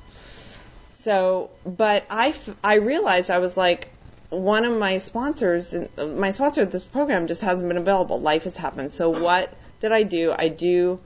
So, 0.91 1.49
but 1.65 2.05
I, 2.09 2.35
I 2.63 2.75
realized 2.75 3.31
I 3.31 3.39
was 3.39 3.55
like, 3.55 3.89
one 4.29 4.65
of 4.65 4.77
my 4.77 4.97
sponsors, 4.97 5.73
my 5.97 6.31
sponsor 6.31 6.63
of 6.63 6.71
this 6.71 6.83
program 6.83 7.27
just 7.27 7.41
hasn't 7.41 7.67
been 7.67 7.77
available. 7.77 8.19
Life 8.19 8.43
has 8.43 8.57
happened. 8.57 8.91
So 8.91 9.09
what 9.09 9.53
did 9.79 9.93
I 9.93 10.03
do? 10.03 10.35
I 10.37 10.49
do 10.49 10.99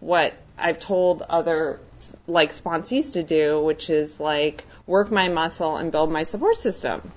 what 0.00 0.34
I've 0.58 0.80
told 0.80 1.22
other 1.22 1.78
like 2.26 2.52
sponsees 2.52 3.12
to 3.12 3.22
do, 3.22 3.62
which 3.62 3.88
is 3.88 4.18
like 4.18 4.64
work 4.86 5.10
my 5.12 5.28
muscle 5.28 5.76
and 5.76 5.92
build 5.92 6.10
my 6.10 6.24
support 6.24 6.56
system. 6.56 7.12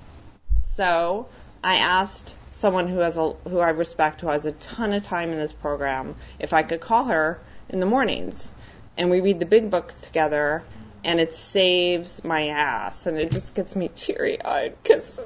So 0.66 1.28
I 1.64 1.78
asked 1.78 2.36
someone 2.60 2.88
who 2.88 3.00
has 3.00 3.16
a 3.16 3.30
who 3.48 3.60
I 3.60 3.70
respect 3.70 4.22
who 4.22 4.28
has 4.28 4.46
a 4.46 4.52
ton 4.52 4.94
of 4.94 5.04
time 5.04 5.32
in 5.32 5.38
this 5.38 5.54
program 5.54 6.16
if 6.40 6.52
I 6.52 6.64
could 6.64 6.82
call 6.82 7.06
her 7.06 7.40
in 7.70 7.80
the 7.80 7.86
mornings 7.86 8.52
and 8.98 9.10
we 9.10 9.22
read 9.22 9.40
the 9.40 9.46
big 9.46 9.72
books 9.72 9.96
together 10.02 10.64
and 11.04 11.22
it 11.22 11.34
saves 11.34 12.22
my 12.24 12.50
ass 12.50 13.06
and 13.06 13.18
it 13.18 13.32
just 13.32 13.56
gets 13.56 13.76
me 13.76 13.90
teary 13.96 14.44
eyed 14.44 14.76
because 14.84 15.20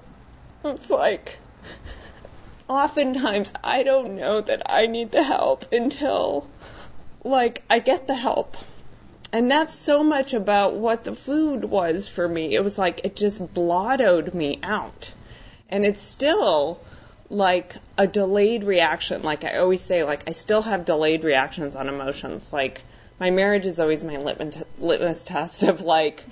it's 0.63 0.89
like 0.91 1.39
oftentimes 2.67 3.51
I 3.63 3.83
don't 3.83 4.15
know 4.15 4.41
that 4.41 4.61
I 4.67 4.85
need 4.87 5.11
the 5.11 5.23
help 5.23 5.71
until 5.71 6.47
like 7.23 7.63
I 7.69 7.79
get 7.79 8.07
the 8.07 8.15
help. 8.15 8.57
And 9.31 9.49
that's 9.49 9.73
so 9.73 10.03
much 10.03 10.35
about 10.35 10.75
what 10.75 11.03
the 11.03 11.15
food 11.15 11.63
was 11.63 12.07
for 12.07 12.27
me. 12.27 12.53
It 12.53 12.63
was 12.63 12.77
like 12.77 13.01
it 13.03 13.15
just 13.15 13.41
blottoed 13.41 14.33
me 14.33 14.59
out. 14.61 15.11
And 15.69 15.85
it's 15.85 16.03
still 16.03 16.79
like 17.29 17.75
a 17.97 18.07
delayed 18.07 18.63
reaction. 18.63 19.23
Like 19.23 19.43
I 19.43 19.57
always 19.57 19.81
say, 19.81 20.03
like 20.03 20.29
I 20.29 20.33
still 20.33 20.61
have 20.61 20.85
delayed 20.85 21.23
reactions 21.23 21.75
on 21.75 21.89
emotions. 21.89 22.47
Like 22.51 22.81
my 23.19 23.31
marriage 23.31 23.65
is 23.65 23.79
always 23.79 24.03
my 24.03 24.17
litmus, 24.17 25.23
test 25.23 25.63
of 25.63 25.81
like, 25.81 26.23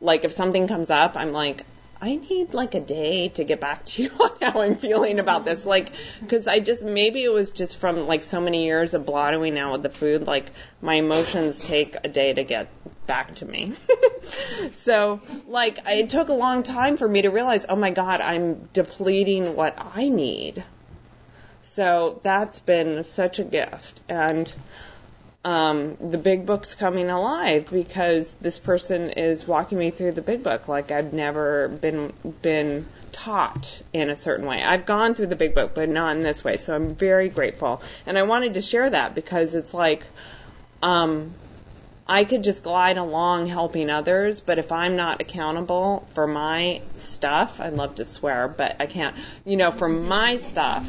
like 0.00 0.24
if 0.24 0.32
something 0.32 0.68
comes 0.68 0.90
up, 0.90 1.16
I'm 1.16 1.32
like, 1.32 1.64
I 2.00 2.16
need 2.16 2.52
like 2.52 2.74
a 2.74 2.80
day 2.80 3.28
to 3.30 3.44
get 3.44 3.60
back 3.60 3.84
to 3.86 4.02
you 4.02 4.10
on 4.20 4.30
how 4.40 4.60
I'm 4.60 4.76
feeling 4.76 5.18
about 5.18 5.44
this. 5.44 5.64
Like, 5.64 5.92
cause 6.28 6.46
I 6.46 6.60
just, 6.60 6.84
maybe 6.84 7.22
it 7.22 7.32
was 7.32 7.50
just 7.50 7.78
from 7.78 8.06
like 8.06 8.24
so 8.24 8.40
many 8.40 8.66
years 8.66 8.94
of 8.94 9.06
blotting 9.06 9.58
out 9.58 9.72
with 9.72 9.82
the 9.82 9.90
food. 9.90 10.26
Like 10.26 10.50
my 10.82 10.94
emotions 10.94 11.60
take 11.60 11.96
a 12.04 12.08
day 12.08 12.32
to 12.32 12.44
get 12.44 12.68
back 13.06 13.36
to 13.36 13.46
me. 13.46 13.74
so 14.72 15.20
like 15.48 15.78
it 15.86 16.10
took 16.10 16.28
a 16.28 16.34
long 16.34 16.62
time 16.62 16.96
for 16.96 17.08
me 17.08 17.22
to 17.22 17.28
realize, 17.28 17.66
oh 17.68 17.76
my 17.76 17.90
God, 17.90 18.20
I'm 18.20 18.68
depleting 18.72 19.56
what 19.56 19.78
I 19.94 20.08
need. 20.08 20.64
So 21.62 22.20
that's 22.22 22.60
been 22.60 23.04
such 23.04 23.38
a 23.38 23.44
gift. 23.44 24.00
And, 24.08 24.52
um, 25.46 25.96
the 26.00 26.18
big 26.18 26.44
book's 26.44 26.74
coming 26.74 27.08
alive 27.08 27.70
because 27.70 28.34
this 28.40 28.58
person 28.58 29.10
is 29.10 29.46
walking 29.46 29.78
me 29.78 29.92
through 29.92 30.10
the 30.10 30.20
big 30.20 30.42
book 30.42 30.66
like 30.66 30.90
I've 30.90 31.12
never 31.12 31.68
been 31.68 32.12
been 32.42 32.84
taught 33.12 33.80
in 33.92 34.10
a 34.10 34.16
certain 34.16 34.44
way. 34.44 34.60
I've 34.60 34.86
gone 34.86 35.14
through 35.14 35.28
the 35.28 35.36
big 35.36 35.54
book, 35.54 35.72
but 35.72 35.88
not 35.88 36.16
in 36.16 36.24
this 36.24 36.42
way. 36.42 36.56
So 36.56 36.74
I'm 36.74 36.96
very 36.96 37.28
grateful, 37.28 37.80
and 38.06 38.18
I 38.18 38.24
wanted 38.24 38.54
to 38.54 38.60
share 38.60 38.90
that 38.90 39.14
because 39.14 39.54
it's 39.54 39.72
like. 39.72 40.04
Um, 40.82 41.34
I 42.08 42.22
could 42.22 42.44
just 42.44 42.62
glide 42.62 42.98
along 42.98 43.46
helping 43.46 43.90
others, 43.90 44.40
but 44.40 44.58
if 44.58 44.70
I'm 44.70 44.94
not 44.94 45.20
accountable 45.20 46.06
for 46.14 46.28
my 46.28 46.82
stuff, 46.98 47.60
I'd 47.60 47.72
love 47.72 47.96
to 47.96 48.04
swear, 48.04 48.46
but 48.46 48.76
I 48.78 48.86
can't, 48.86 49.16
you 49.44 49.56
know, 49.56 49.72
for 49.72 49.88
my 49.88 50.36
stuff, 50.36 50.86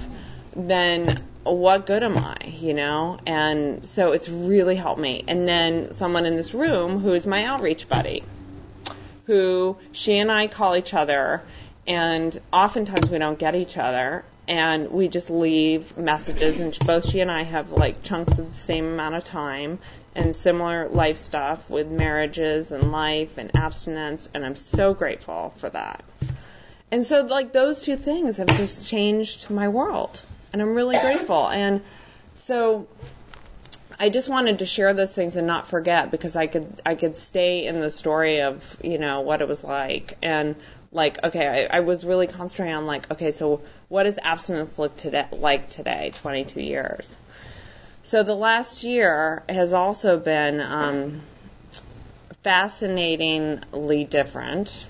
then 0.56 1.24
what 1.55 1.86
good 1.86 2.03
am 2.03 2.17
I, 2.17 2.36
you 2.47 2.73
know? 2.73 3.19
And 3.25 3.86
so 3.86 4.12
it's 4.12 4.27
really 4.29 4.75
helped 4.75 4.99
me. 4.99 5.23
And 5.27 5.47
then 5.47 5.91
someone 5.91 6.25
in 6.25 6.36
this 6.36 6.53
room 6.53 6.99
who 6.99 7.13
is 7.13 7.25
my 7.25 7.45
outreach 7.45 7.88
buddy, 7.88 8.23
who 9.25 9.77
she 9.91 10.17
and 10.17 10.31
I 10.31 10.47
call 10.47 10.75
each 10.75 10.93
other, 10.93 11.41
and 11.86 12.39
oftentimes 12.51 13.10
we 13.10 13.17
don't 13.17 13.38
get 13.38 13.55
each 13.55 13.77
other, 13.77 14.23
and 14.47 14.91
we 14.91 15.10
just 15.10 15.29
leave 15.29 15.97
messages, 15.97 16.60
and 16.60 16.77
both 16.86 17.10
she 17.10 17.19
and 17.19 17.29
I 17.29 17.43
have 17.43 17.71
like 17.71 18.03
chunks 18.03 18.39
of 18.39 18.53
the 18.53 18.57
same 18.57 18.86
amount 18.86 19.15
of 19.15 19.23
time 19.23 19.79
and 20.15 20.36
similar 20.36 20.88
life 20.89 21.17
stuff 21.17 21.69
with 21.69 21.88
marriages 21.88 22.71
and 22.71 22.91
life 22.91 23.38
and 23.38 23.55
abstinence, 23.55 24.29
and 24.33 24.45
I'm 24.45 24.55
so 24.55 24.93
grateful 24.93 25.53
for 25.57 25.69
that. 25.69 26.03
And 26.89 27.05
so, 27.05 27.21
like, 27.21 27.51
those 27.51 27.81
two 27.81 27.97
things 27.97 28.38
have 28.38 28.47
just 28.47 28.88
changed 28.88 29.49
my 29.49 29.67
world 29.67 30.21
and 30.58 30.67
I'm 30.67 30.76
really 30.76 30.98
grateful. 30.98 31.48
And 31.50 31.84
so 32.38 32.88
I 34.00 34.10
just 34.10 34.28
wanted 34.28 34.60
to 34.60 34.65
share 34.65 34.91
those 34.96 35.13
things 35.13 35.36
and 35.36 35.46
not 35.46 35.67
forget 35.67 36.10
because 36.10 36.36
I 36.36 36.48
could 36.48 36.82
I 36.84 36.96
could 36.96 37.15
stay 37.15 37.67
in 37.67 37.80
the 37.80 37.91
story 37.91 38.41
of 38.41 38.78
you 38.84 38.98
know 38.98 39.22
what 39.22 39.41
it 39.41 39.48
was 39.48 39.63
like. 39.63 40.17
And 40.24 40.56
like 40.91 41.24
okay 41.24 41.67
I, 41.72 41.78
I 41.78 41.80
was 41.82 42.04
really 42.04 42.26
concentrating 42.26 42.74
on 42.74 42.88
like 42.88 43.12
okay 43.12 43.32
so 43.32 43.62
what 43.88 44.04
does 44.04 44.17
abstinence 44.17 44.80
look 44.80 44.98
today 44.98 45.28
like 45.32 45.70
today 45.70 46.12
22 46.22 46.60
years? 46.60 47.15
So 48.02 48.24
the 48.24 48.36
last 48.36 48.84
year 48.84 49.43
has 49.48 49.74
also 49.74 50.17
been 50.17 50.60
um, 50.60 51.22
fascinatingly 52.41 54.06
different 54.06 54.88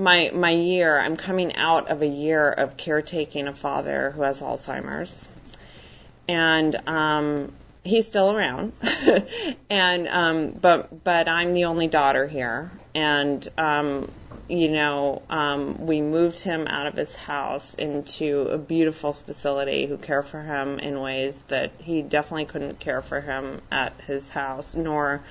my 0.00 0.30
my 0.32 0.50
year, 0.50 0.98
I'm 0.98 1.16
coming 1.16 1.56
out 1.56 1.88
of 1.88 2.02
a 2.02 2.06
year 2.06 2.48
of 2.48 2.76
caretaking 2.76 3.46
a 3.46 3.54
father 3.54 4.10
who 4.10 4.22
has 4.22 4.40
Alzheimer's, 4.40 5.28
and 6.28 6.76
um, 6.88 7.52
he's 7.84 8.06
still 8.06 8.30
around, 8.32 8.72
and 9.70 10.08
um, 10.08 10.50
but 10.50 11.04
but 11.04 11.28
I'm 11.28 11.54
the 11.54 11.66
only 11.66 11.86
daughter 11.86 12.26
here, 12.26 12.70
and 12.94 13.46
um, 13.58 14.10
you 14.48 14.70
know 14.70 15.22
um, 15.28 15.86
we 15.86 16.00
moved 16.00 16.40
him 16.40 16.66
out 16.66 16.86
of 16.86 16.94
his 16.94 17.14
house 17.14 17.74
into 17.74 18.48
a 18.48 18.58
beautiful 18.58 19.12
facility 19.12 19.86
who 19.86 19.96
care 19.96 20.22
for 20.22 20.40
him 20.40 20.78
in 20.78 21.00
ways 21.00 21.40
that 21.48 21.72
he 21.78 22.02
definitely 22.02 22.46
couldn't 22.46 22.80
care 22.80 23.02
for 23.02 23.20
him 23.20 23.60
at 23.70 23.94
his 24.06 24.28
house, 24.28 24.74
nor 24.74 25.22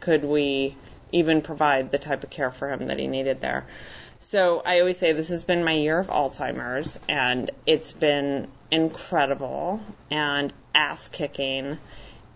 could 0.00 0.24
we 0.24 0.76
even 1.12 1.42
provide 1.42 1.90
the 1.90 1.98
type 1.98 2.24
of 2.24 2.30
care 2.30 2.50
for 2.50 2.70
him 2.70 2.86
that 2.86 2.98
he 2.98 3.06
needed 3.06 3.40
there. 3.40 3.66
So 4.22 4.62
I 4.64 4.80
always 4.80 4.98
say 4.98 5.12
this 5.12 5.28
has 5.28 5.44
been 5.44 5.64
my 5.64 5.72
year 5.72 5.98
of 5.98 6.06
Alzheimer's, 6.06 6.98
and 7.08 7.50
it's 7.66 7.92
been 7.92 8.48
incredible 8.70 9.80
and 10.10 10.52
ass 10.74 11.08
kicking. 11.08 11.78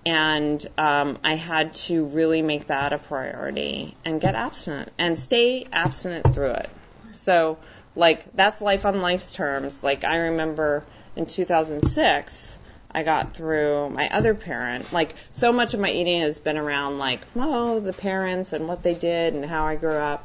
And 0.05 0.65
um, 0.77 1.19
I 1.25 1.35
had 1.35 1.75
to 1.87 2.05
really 2.05 2.43
make 2.43 2.67
that 2.67 2.93
a 2.93 2.99
priority 2.99 3.97
and 4.05 4.21
get 4.21 4.35
abstinent 4.35 4.91
and 4.99 5.19
stay 5.19 5.67
abstinent 5.73 6.35
through 6.35 6.53
it. 6.53 6.71
So, 7.13 7.59
like, 7.95 8.33
that's 8.35 8.61
life 8.61 8.85
on 8.85 9.01
life's 9.01 9.33
terms. 9.33 9.83
Like, 9.83 10.05
I 10.05 10.17
remember 10.17 10.85
in 11.17 11.25
2006, 11.27 12.57
I 12.91 13.03
got 13.05 13.35
through 13.35 13.91
my 13.91 14.09
other 14.13 14.35
parent. 14.35 14.93
Like, 14.93 15.15
so 15.33 15.53
much 15.53 15.73
of 15.73 15.81
my 15.81 15.91
eating 15.91 16.23
has 16.23 16.39
been 16.39 16.59
around, 16.59 16.99
like, 16.99 17.21
oh, 17.37 17.81
the 17.81 17.93
parents 17.93 18.53
and 18.53 18.69
what 18.69 18.83
they 18.83 18.95
did 18.95 19.35
and 19.35 19.45
how 19.45 19.67
I 19.67 19.77
grew 19.77 19.97
up. 19.97 20.25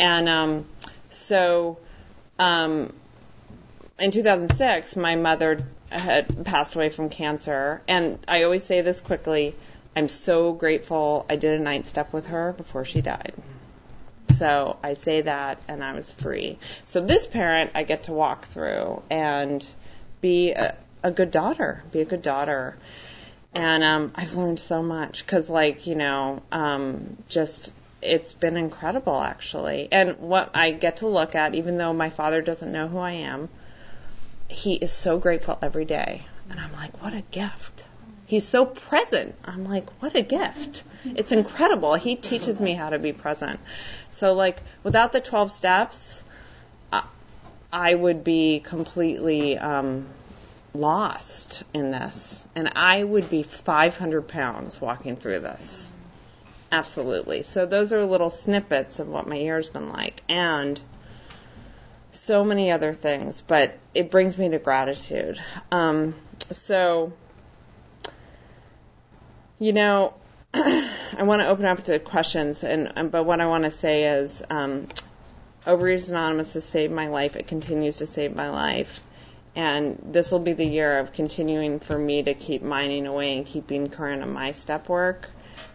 And 0.00 0.30
um, 0.30 0.66
so 1.10 1.78
um, 2.38 2.90
in 3.98 4.10
2006, 4.10 4.96
my 4.96 5.14
mother 5.14 5.62
had 5.90 6.46
passed 6.46 6.74
away 6.74 6.88
from 6.88 7.10
cancer. 7.10 7.82
And 7.86 8.18
I 8.26 8.44
always 8.44 8.64
say 8.64 8.80
this 8.80 9.00
quickly 9.00 9.54
I'm 9.94 10.08
so 10.08 10.54
grateful 10.54 11.26
I 11.28 11.36
did 11.36 11.60
a 11.60 11.62
ninth 11.62 11.86
step 11.86 12.12
with 12.14 12.28
her 12.28 12.52
before 12.52 12.86
she 12.86 13.02
died. 13.02 13.34
So 14.38 14.78
I 14.82 14.94
say 14.94 15.20
that, 15.22 15.58
and 15.68 15.84
I 15.84 15.92
was 15.92 16.10
free. 16.12 16.58
So 16.86 17.00
this 17.00 17.26
parent, 17.26 17.72
I 17.74 17.82
get 17.82 18.04
to 18.04 18.12
walk 18.12 18.46
through 18.46 19.02
and 19.10 19.66
be 20.22 20.52
a, 20.52 20.76
a 21.02 21.10
good 21.10 21.30
daughter, 21.30 21.82
be 21.92 22.00
a 22.00 22.04
good 22.06 22.22
daughter. 22.22 22.76
And 23.52 23.84
um, 23.84 24.12
I've 24.14 24.34
learned 24.34 24.60
so 24.60 24.82
much 24.82 25.26
because, 25.26 25.50
like, 25.50 25.86
you 25.86 25.96
know, 25.96 26.40
um, 26.52 27.18
just 27.28 27.74
it's 28.02 28.32
been 28.32 28.56
incredible 28.56 29.20
actually. 29.20 29.88
And 29.92 30.18
what 30.18 30.50
I 30.54 30.70
get 30.72 30.98
to 30.98 31.08
look 31.08 31.34
at, 31.34 31.54
even 31.54 31.78
though 31.78 31.92
my 31.92 32.10
father 32.10 32.42
doesn't 32.42 32.72
know 32.72 32.88
who 32.88 32.98
I 32.98 33.12
am, 33.12 33.48
he 34.48 34.74
is 34.74 34.92
so 34.92 35.18
grateful 35.18 35.58
every 35.62 35.84
day. 35.84 36.26
And 36.50 36.58
I'm 36.58 36.72
like, 36.72 37.02
what 37.02 37.14
a 37.14 37.22
gift. 37.30 37.84
He's 38.26 38.46
so 38.46 38.64
present. 38.64 39.34
I'm 39.44 39.64
like, 39.64 39.88
what 40.02 40.14
a 40.14 40.22
gift. 40.22 40.82
It's 41.04 41.32
incredible. 41.32 41.94
He 41.94 42.16
teaches 42.16 42.60
me 42.60 42.74
how 42.74 42.90
to 42.90 42.98
be 42.98 43.12
present. 43.12 43.60
So 44.10 44.34
like, 44.34 44.60
without 44.82 45.12
the 45.12 45.20
12 45.20 45.50
steps, 45.50 46.22
I 47.72 47.94
would 47.94 48.24
be 48.24 48.60
completely, 48.60 49.56
um, 49.58 50.06
lost 50.74 51.62
in 51.72 51.90
this. 51.90 52.44
And 52.54 52.72
I 52.76 53.02
would 53.02 53.30
be 53.30 53.42
500 53.42 54.28
pounds 54.28 54.80
walking 54.80 55.16
through 55.16 55.40
this. 55.40 55.92
Absolutely. 56.72 57.42
So 57.42 57.66
those 57.66 57.92
are 57.92 58.04
little 58.04 58.30
snippets 58.30 59.00
of 59.00 59.08
what 59.08 59.26
my 59.26 59.36
year's 59.36 59.68
been 59.68 59.90
like. 59.90 60.22
And 60.28 60.80
so 62.12 62.44
many 62.44 62.70
other 62.70 62.92
things, 62.92 63.42
but 63.44 63.76
it 63.92 64.10
brings 64.10 64.38
me 64.38 64.48
to 64.50 64.58
gratitude. 64.58 65.40
Um, 65.72 66.14
so, 66.52 67.12
you 69.58 69.72
know, 69.72 70.14
I 70.54 71.22
want 71.22 71.42
to 71.42 71.48
open 71.48 71.64
up 71.64 71.82
to 71.84 71.98
questions, 71.98 72.62
and, 72.62 72.92
and 72.96 73.10
but 73.10 73.24
what 73.24 73.40
I 73.40 73.46
want 73.46 73.64
to 73.64 73.70
say 73.70 74.04
is, 74.04 74.42
um, 74.48 74.86
Overeaters 75.66 76.08
Anonymous 76.08 76.54
has 76.54 76.64
saved 76.64 76.92
my 76.92 77.08
life. 77.08 77.36
It 77.36 77.46
continues 77.46 77.98
to 77.98 78.06
save 78.06 78.34
my 78.34 78.50
life, 78.50 79.00
and 79.56 80.00
this 80.02 80.30
will 80.30 80.38
be 80.38 80.52
the 80.52 80.64
year 80.64 81.00
of 81.00 81.12
continuing 81.12 81.80
for 81.80 81.98
me 81.98 82.22
to 82.22 82.34
keep 82.34 82.62
mining 82.62 83.06
away 83.06 83.36
and 83.36 83.44
keeping 83.44 83.88
current 83.88 84.22
on 84.22 84.32
my 84.32 84.52
step 84.52 84.88
work 84.88 85.30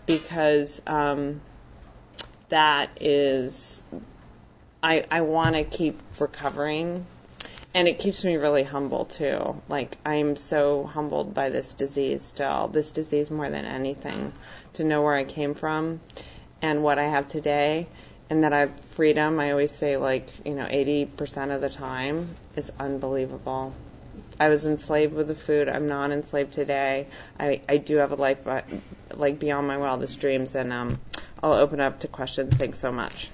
because 0.05 0.81
um, 0.87 1.41
that 2.49 2.89
is 3.01 3.83
I 4.83 5.03
I 5.09 5.21
want 5.21 5.55
to 5.55 5.63
keep 5.63 5.99
recovering 6.19 7.05
and 7.73 7.87
it 7.89 7.99
keeps 7.99 8.23
me 8.23 8.37
really 8.37 8.63
humble 8.63 9.05
too. 9.05 9.61
Like 9.67 9.97
I'm 10.05 10.37
so 10.37 10.85
humbled 10.85 11.33
by 11.33 11.49
this 11.49 11.73
disease 11.73 12.23
still. 12.23 12.67
This 12.69 12.91
disease 12.91 13.29
more 13.29 13.49
than 13.49 13.65
anything 13.65 14.31
to 14.73 14.83
know 14.83 15.01
where 15.01 15.13
I 15.13 15.25
came 15.25 15.55
from 15.55 15.99
and 16.61 16.83
what 16.83 16.99
I 16.99 17.07
have 17.07 17.27
today 17.27 17.87
and 18.29 18.43
that 18.43 18.53
I 18.53 18.59
have 18.59 18.79
freedom. 18.95 19.39
I 19.39 19.51
always 19.51 19.71
say 19.71 19.97
like, 19.97 20.27
you 20.45 20.53
know, 20.53 20.65
80% 20.65 21.53
of 21.53 21.61
the 21.61 21.69
time 21.69 22.29
is 22.55 22.71
unbelievable. 22.79 23.73
I 24.39 24.49
was 24.49 24.65
enslaved 24.65 25.13
with 25.13 25.27
the 25.27 25.35
food. 25.35 25.69
I'm 25.69 25.87
not 25.87 26.11
enslaved 26.11 26.51
today. 26.53 27.07
I, 27.39 27.61
I 27.69 27.77
do 27.77 27.97
have 27.97 28.11
a 28.11 28.15
life 28.15 28.39
but, 28.43 28.65
like 29.13 29.39
beyond 29.39 29.67
my 29.67 29.77
wildest 29.77 30.19
dreams, 30.19 30.55
and 30.55 30.73
um, 30.73 30.99
I'll 31.41 31.53
open 31.53 31.79
up 31.79 31.99
to 32.01 32.07
questions. 32.07 32.55
Thanks 32.55 32.79
so 32.79 32.91
much. 32.91 33.29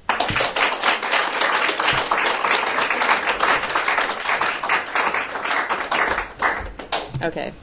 Okay. 7.24 7.54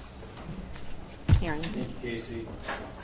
Aaron. 1.42 1.61
Thank 1.62 1.88
you, 1.88 2.11
Casey. 2.11 2.46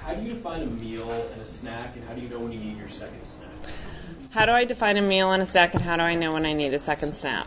How 0.01 0.15
do 0.15 0.23
you 0.23 0.35
define 0.35 0.63
a 0.63 0.67
meal 0.67 1.11
and 1.33 1.41
a 1.43 1.47
snack, 1.47 1.97
and 1.97 2.05
how 2.05 2.15
do 2.15 2.21
you 2.21 2.29
know 2.29 2.39
when 2.39 2.53
you 2.53 2.61
need 2.61 2.77
your 2.79 2.89
second 2.89 3.25
snack? 3.25 3.49
How 4.31 4.47
do 4.47 4.53
I 4.53 4.65
define 4.65 4.97
a 4.97 5.03
meal 5.03 5.33
and 5.33 5.43
a 5.43 5.47
snack, 5.47 5.75
and 5.75 5.83
how 5.83 5.97
do 5.97 6.03
I 6.03 6.15
know 6.15 6.33
when 6.33 6.45
I 6.47 6.53
need 6.53 6.75
a 6.75 6.79
second 6.79 7.15
snack? 7.15 7.47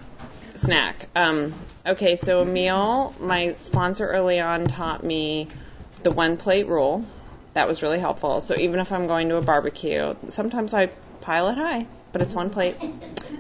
Snack. 0.58 1.08
Um, 1.16 1.54
okay, 1.86 2.16
so 2.16 2.42
a 2.42 2.46
meal. 2.46 3.14
My 3.20 3.54
sponsor 3.54 4.08
early 4.08 4.40
on 4.40 4.66
taught 4.66 5.04
me 5.04 5.48
the 6.04 6.12
one 6.12 6.38
plate 6.38 6.68
rule. 6.68 7.06
That 7.54 7.68
was 7.68 7.82
really 7.82 8.00
helpful. 8.00 8.42
So 8.42 8.56
even 8.56 8.80
if 8.80 8.92
I'm 8.92 9.08
going 9.08 9.30
to 9.30 9.38
a 9.38 9.42
barbecue, 9.42 10.16
sometimes 10.30 10.74
I 10.74 10.88
pile 11.22 11.50
it 11.50 11.58
high, 11.58 11.88
but 12.12 12.22
it's 12.22 12.34
one 12.34 12.50
plate. 12.50 12.78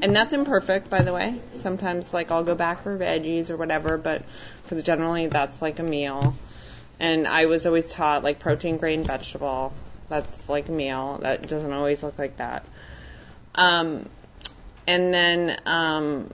And 0.02 0.16
that's 0.16 0.34
imperfect, 0.34 0.90
by 0.90 1.02
the 1.02 1.14
way. 1.14 1.40
Sometimes 1.62 2.14
like 2.14 2.32
I'll 2.32 2.44
go 2.44 2.56
back 2.56 2.84
for 2.84 2.98
veggies 2.98 3.50
or 3.50 3.58
whatever, 3.58 3.98
but 3.98 4.24
for 4.66 4.76
the 4.76 4.84
generally 4.84 5.28
that's 5.28 5.62
like 5.62 5.80
a 5.80 5.84
meal. 5.84 6.36
And 7.00 7.28
I 7.28 7.46
was 7.46 7.66
always 7.66 7.90
taught 7.90 8.24
like 8.24 8.40
protein, 8.40 8.78
grain, 8.78 9.04
vegetable. 9.04 9.74
That's 10.10 10.50
like 10.50 10.68
a 10.70 10.72
meal. 10.72 11.20
That 11.22 11.48
doesn't 11.48 11.72
always 11.72 12.02
look 12.02 12.18
like 12.18 12.38
that. 12.38 12.66
Um, 13.56 14.08
and 14.88 15.14
then 15.14 15.60
um, 15.66 16.34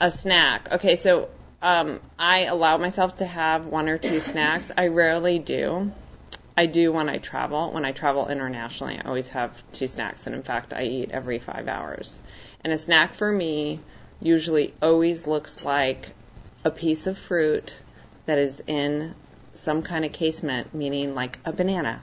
a 0.00 0.10
snack. 0.10 0.72
Okay, 0.72 0.96
so 0.96 1.28
um, 1.62 2.00
I 2.18 2.44
allow 2.44 2.78
myself 2.78 3.18
to 3.18 3.26
have 3.26 3.66
one 3.66 3.88
or 3.88 3.98
two 3.98 4.20
snacks. 4.20 4.72
I 4.76 4.88
rarely 4.88 5.38
do. 5.38 5.92
I 6.56 6.66
do 6.66 6.92
when 6.92 7.08
I 7.08 7.18
travel. 7.18 7.72
When 7.72 7.84
I 7.84 7.92
travel 7.92 8.28
internationally, 8.28 8.98
I 8.98 9.06
always 9.06 9.28
have 9.28 9.52
two 9.72 9.86
snacks, 9.86 10.26
and 10.26 10.34
in 10.34 10.42
fact, 10.42 10.72
I 10.72 10.84
eat 10.84 11.10
every 11.10 11.38
five 11.38 11.68
hours. 11.68 12.18
And 12.64 12.72
a 12.72 12.78
snack 12.78 13.14
for 13.14 13.30
me 13.30 13.80
usually 14.20 14.74
always 14.82 15.26
looks 15.26 15.64
like 15.64 16.10
a 16.64 16.70
piece 16.70 17.06
of 17.06 17.18
fruit 17.18 17.74
that 18.26 18.38
is 18.38 18.62
in 18.66 19.14
some 19.60 19.82
kind 19.82 20.04
of 20.06 20.12
casement, 20.12 20.74
meaning 20.74 21.14
like 21.14 21.38
a 21.44 21.52
banana 21.52 22.00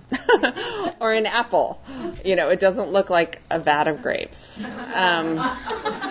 or 0.99 1.11
an 1.11 1.25
apple. 1.25 1.81
You 2.23 2.35
know, 2.35 2.49
it 2.49 2.59
doesn't 2.59 2.91
look 2.91 3.09
like 3.09 3.41
a 3.49 3.57
vat 3.57 3.87
of 3.87 4.03
grapes. 4.03 4.61
Um, 4.93 5.35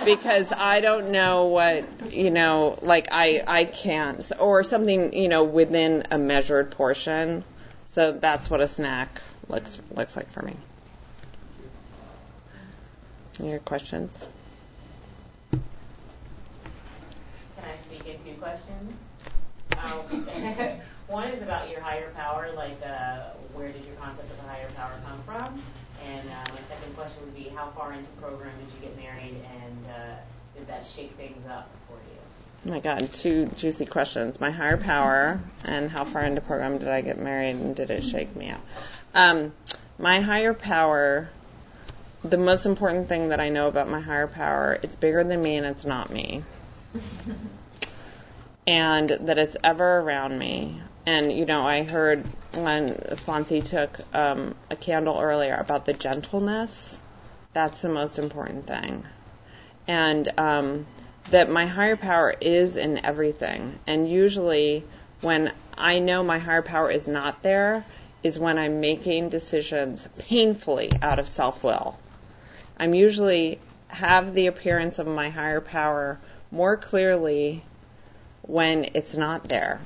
because 0.04 0.52
I 0.52 0.80
don't 0.80 1.11
know 1.12 1.46
what, 1.46 2.12
you 2.12 2.30
know, 2.30 2.78
like 2.82 3.09
I, 3.12 3.42
I 3.46 3.64
can't, 3.64 4.32
or 4.40 4.64
something, 4.64 5.12
you 5.12 5.28
know, 5.28 5.44
within 5.44 6.04
a 6.11 6.18
measured 6.18 6.72
portion. 6.72 7.44
So 7.88 8.12
that's 8.12 8.50
what 8.50 8.61
a 8.61 8.68
snack 8.68 9.20
looks, 9.48 9.78
looks 9.92 10.16
like 10.16 10.30
for 10.30 10.42
me. 10.42 10.56
Any 13.38 13.50
other 13.50 13.59
questions? 13.61 14.26
Can 15.50 15.61
I 17.62 17.76
speak 17.87 18.06
in 18.06 18.16
two 18.24 18.40
questions? 18.40 18.92
Um, 19.78 20.80
one 21.08 21.28
is 21.28 21.42
about 21.42 21.70
your 21.70 21.80
higher 21.80 22.10
power, 22.10 22.50
like 22.56 22.78
uh, 22.84 23.30
where 23.54 23.70
did 23.70 23.84
your 23.84 23.94
concept 23.96 24.30
of 24.30 24.38
a 24.44 24.48
higher 24.48 24.68
power 24.76 24.92
come 25.06 25.22
from? 25.22 25.62
And 26.04 26.28
uh, 26.28 26.52
my 26.52 26.60
second 26.68 26.94
question 26.96 27.22
would 27.24 27.34
be, 27.34 27.48
how 27.54 27.70
far 27.70 27.92
into 27.92 28.08
program 28.20 28.52
did 28.58 28.68
you 28.74 28.88
get 28.88 28.96
married, 28.96 29.36
and 29.62 29.86
uh, 29.86 30.14
did 30.56 30.66
that 30.68 30.84
shake 30.84 31.12
things 31.12 31.46
up 31.48 31.70
for 31.88 31.94
you? 31.94 32.18
Oh 32.66 32.70
my 32.70 32.80
God, 32.80 33.12
two 33.12 33.46
juicy 33.56 33.86
questions. 33.86 34.40
My 34.40 34.50
higher 34.50 34.76
power 34.76 35.40
and 35.64 35.90
how 35.90 36.04
far 36.04 36.22
into 36.22 36.40
program 36.40 36.78
did 36.78 36.88
I 36.88 37.00
get 37.00 37.18
married 37.18 37.56
and 37.56 37.76
did 37.76 37.90
it 37.90 38.02
shake 38.02 38.34
me 38.34 38.50
up? 38.50 38.60
Um, 39.14 39.52
my 39.98 40.20
higher 40.20 40.52
power, 40.52 41.30
the 42.24 42.36
most 42.36 42.66
important 42.66 43.08
thing 43.08 43.28
that 43.28 43.40
I 43.40 43.50
know 43.50 43.68
about 43.68 43.88
my 43.88 44.00
higher 44.00 44.26
power, 44.26 44.78
it's 44.82 44.96
bigger 44.96 45.22
than 45.22 45.40
me 45.40 45.56
and 45.56 45.66
it's 45.66 45.84
not 45.84 46.10
me. 46.10 46.42
and 48.66 49.08
that 49.08 49.38
it's 49.38 49.56
ever 49.62 49.98
around 50.00 50.38
me. 50.38 50.80
And, 51.06 51.32
you 51.32 51.46
know, 51.46 51.64
I 51.64 51.84
heard 51.84 52.24
when 52.54 52.94
Sponsi 52.94 53.64
took 53.64 53.98
um, 54.12 54.56
a 54.70 54.76
candle 54.76 55.18
earlier 55.20 55.54
about 55.54 55.84
the 55.84 55.92
gentleness. 55.92 57.00
That's 57.52 57.80
the 57.80 57.88
most 57.88 58.18
important 58.18 58.66
thing. 58.66 59.04
And 59.86 60.28
um, 60.36 60.86
that 61.30 61.48
my 61.48 61.66
higher 61.66 61.96
power 61.96 62.34
is 62.40 62.76
in 62.76 63.04
everything. 63.06 63.78
And 63.86 64.10
usually, 64.10 64.84
when 65.20 65.52
I 65.78 66.00
know 66.00 66.24
my 66.24 66.38
higher 66.38 66.62
power 66.62 66.90
is 66.90 67.06
not 67.06 67.42
there, 67.42 67.84
is 68.22 68.38
when 68.38 68.58
I'm 68.58 68.80
making 68.80 69.28
decisions 69.28 70.06
painfully 70.18 70.90
out 71.00 71.20
of 71.20 71.28
self 71.28 71.62
will. 71.62 71.96
I'm 72.78 72.94
usually 72.94 73.60
have 73.88 74.34
the 74.34 74.48
appearance 74.48 74.98
of 74.98 75.06
my 75.06 75.30
higher 75.30 75.60
power 75.60 76.18
more 76.50 76.76
clearly 76.76 77.62
when 78.42 78.86
it's 78.94 79.16
not 79.16 79.48
there, 79.48 79.80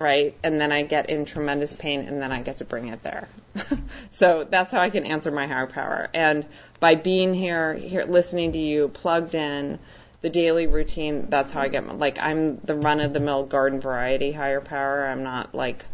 right? 0.00 0.34
And 0.42 0.58
then 0.58 0.72
I 0.72 0.82
get 0.82 1.10
in 1.10 1.26
tremendous 1.26 1.74
pain 1.74 2.00
and 2.00 2.20
then 2.20 2.32
I 2.32 2.40
get 2.40 2.56
to 2.56 2.64
bring 2.64 2.88
it 2.88 3.02
there. 3.02 3.28
so 4.10 4.44
that's 4.48 4.72
how 4.72 4.80
I 4.80 4.88
can 4.88 5.04
answer 5.04 5.30
my 5.30 5.46
higher 5.46 5.66
power. 5.66 6.08
And 6.14 6.46
by 6.80 6.94
being 6.94 7.34
here, 7.34 7.74
here, 7.74 8.04
listening 8.04 8.52
to 8.52 8.58
you, 8.58 8.88
plugged 8.88 9.34
in, 9.34 9.78
the 10.22 10.30
daily 10.30 10.66
routine, 10.66 11.26
that's 11.28 11.50
how 11.52 11.60
I 11.60 11.68
get, 11.68 11.86
my, 11.86 11.94
like, 11.94 12.18
I'm 12.18 12.58
the 12.58 12.74
run 12.74 13.00
of 13.00 13.12
the 13.12 13.20
mill 13.20 13.44
garden 13.44 13.80
variety 13.80 14.32
higher 14.32 14.60
power. 14.60 15.06
I'm 15.06 15.22
not 15.22 15.54
like 15.54 15.84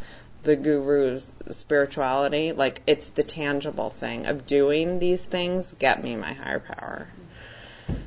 the 0.43 0.57
guru's 0.57 1.31
spirituality. 1.51 2.53
Like, 2.53 2.83
it's 2.87 3.09
the 3.11 3.23
tangible 3.23 3.91
thing 3.91 4.27
of 4.27 4.47
doing 4.47 4.99
these 4.99 5.23
things 5.23 5.75
get 5.79 6.03
me 6.03 6.17
my 6.17 6.33
higher 6.33 6.61
power. 6.61 7.07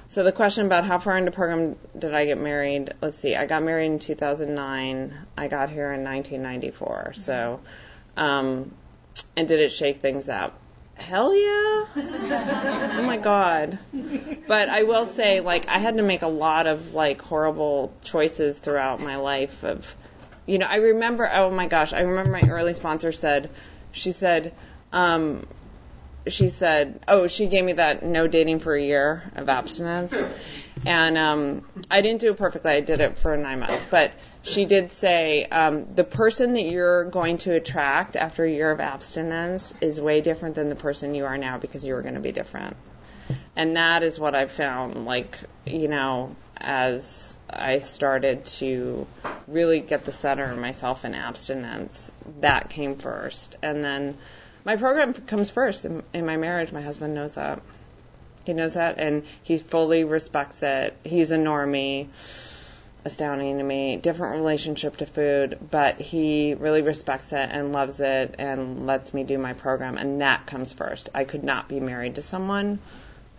So 0.09 0.23
the 0.23 0.31
question 0.31 0.65
about 0.65 0.85
how 0.85 0.97
far 0.97 1.17
into 1.17 1.29
program 1.29 1.75
did 1.97 2.15
I 2.15 2.25
get 2.25 2.39
married? 2.39 2.93
Let's 2.99 3.19
see. 3.19 3.35
I 3.35 3.45
got 3.45 3.61
married 3.61 3.85
in 3.85 3.99
2009. 3.99 5.13
I 5.37 5.47
got 5.47 5.69
here 5.69 5.93
in 5.93 6.03
1994. 6.03 7.13
So, 7.13 7.59
um, 8.17 8.71
and 9.37 9.47
did 9.47 9.59
it 9.59 9.71
shake 9.71 9.97
things 9.97 10.27
up? 10.27 10.59
Hell 10.95 11.33
yeah! 11.35 11.85
oh 11.95 13.03
my 13.05 13.17
god! 13.17 13.77
But 14.47 14.67
I 14.67 14.83
will 14.83 15.05
say, 15.05 15.41
like, 15.41 15.69
I 15.69 15.77
had 15.77 15.95
to 15.97 16.03
make 16.03 16.23
a 16.23 16.27
lot 16.27 16.65
of 16.65 16.93
like 16.93 17.21
horrible 17.21 17.93
choices 18.03 18.57
throughout 18.57 18.99
my 18.99 19.15
life. 19.17 19.63
Of, 19.63 19.93
you 20.45 20.57
know, 20.57 20.65
I 20.65 20.77
remember. 20.77 21.29
Oh 21.31 21.51
my 21.51 21.67
gosh! 21.67 21.93
I 21.93 22.01
remember 22.01 22.31
my 22.31 22.49
early 22.49 22.73
sponsor 22.73 23.11
said, 23.11 23.49
she 23.91 24.11
said, 24.11 24.53
um, 24.91 25.45
she 26.29 26.49
said, 26.49 26.99
oh, 27.07 27.27
she 27.27 27.47
gave 27.47 27.63
me 27.63 27.73
that 27.73 28.03
no 28.03 28.27
dating 28.27 28.59
for 28.59 28.75
a 28.75 28.81
year 28.81 29.23
of 29.35 29.49
abstinence. 29.49 30.15
And 30.85 31.17
um, 31.17 31.65
I 31.91 32.01
didn't 32.01 32.21
do 32.21 32.31
it 32.31 32.37
perfectly. 32.37 32.71
I 32.71 32.81
did 32.81 33.01
it 33.01 33.17
for 33.17 33.35
nine 33.35 33.59
months. 33.59 33.85
But 33.89 34.11
she 34.43 34.65
did 34.65 34.89
say 34.91 35.45
um, 35.45 35.93
the 35.95 36.03
person 36.03 36.53
that 36.53 36.63
you're 36.63 37.05
going 37.05 37.37
to 37.39 37.53
attract 37.53 38.15
after 38.15 38.43
a 38.45 38.49
year 38.49 38.71
of 38.71 38.79
abstinence 38.79 39.73
is 39.81 39.99
way 39.99 40.21
different 40.21 40.55
than 40.55 40.69
the 40.69 40.75
person 40.75 41.15
you 41.15 41.25
are 41.25 41.37
now 41.37 41.57
because 41.57 41.85
you 41.85 41.95
are 41.95 42.01
going 42.01 42.15
to 42.15 42.21
be 42.21 42.31
different. 42.31 42.77
And 43.55 43.75
that 43.75 44.03
is 44.03 44.17
what 44.17 44.35
I 44.35 44.47
found, 44.47 45.05
like, 45.05 45.37
you 45.65 45.87
know, 45.87 46.35
as 46.57 47.35
I 47.49 47.79
started 47.79 48.45
to 48.45 49.07
really 49.47 49.79
get 49.79 50.05
the 50.05 50.11
center 50.11 50.51
of 50.51 50.57
myself 50.57 51.05
in 51.05 51.13
abstinence, 51.13 52.11
that 52.39 52.69
came 52.69 52.95
first. 52.95 53.57
And 53.61 53.83
then 53.83 54.17
my 54.65 54.75
program 54.75 55.13
comes 55.13 55.49
first 55.49 55.85
in, 55.85 56.03
in 56.13 56.25
my 56.25 56.37
marriage. 56.37 56.71
My 56.71 56.81
husband 56.81 57.13
knows 57.13 57.35
that. 57.35 57.61
He 58.45 58.53
knows 58.53 58.73
that, 58.73 58.97
and 58.97 59.23
he 59.43 59.57
fully 59.57 60.03
respects 60.03 60.63
it. 60.63 60.97
He's 61.03 61.31
a 61.31 61.37
normie, 61.37 62.07
astounding 63.05 63.57
to 63.57 63.63
me. 63.63 63.97
Different 63.97 64.37
relationship 64.37 64.97
to 64.97 65.05
food, 65.05 65.57
but 65.69 65.99
he 65.99 66.55
really 66.55 66.81
respects 66.81 67.31
it 67.31 67.49
and 67.51 67.71
loves 67.71 67.99
it 67.99 68.35
and 68.39 68.87
lets 68.87 69.13
me 69.13 69.23
do 69.23 69.37
my 69.37 69.53
program, 69.53 69.97
and 69.97 70.21
that 70.21 70.45
comes 70.45 70.73
first. 70.73 71.09
I 71.13 71.25
could 71.25 71.43
not 71.43 71.67
be 71.67 71.79
married 71.79 72.15
to 72.15 72.21
someone 72.21 72.79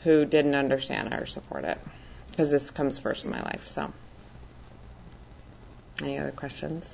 who 0.04 0.24
didn't 0.24 0.54
understand 0.54 1.12
it 1.12 1.20
or 1.20 1.26
support 1.26 1.64
it 1.64 1.78
because 2.30 2.50
this 2.50 2.70
comes 2.70 2.98
first 2.98 3.24
in 3.24 3.30
my 3.30 3.42
life. 3.42 3.68
So, 3.68 3.92
any 6.02 6.18
other 6.18 6.30
questions? 6.30 6.88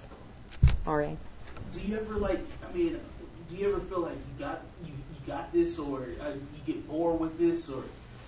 Ari. 0.87 1.17
Do 1.75 1.81
you 1.81 1.99
ever 1.99 2.15
like? 2.15 2.41
I 2.69 2.77
mean, 2.77 2.99
do 3.51 3.57
you 3.57 3.71
ever 3.71 3.81
feel 3.81 4.01
like 4.01 4.15
you 4.15 4.45
got 4.45 4.61
you, 4.85 4.93
you 4.93 5.27
got 5.27 5.53
this, 5.53 5.79
or 5.79 6.03
uh, 6.21 6.31
you 6.31 6.75
get 6.75 6.89
bored 6.89 7.21
with 7.21 7.39
this, 7.39 7.69
or 7.69 7.83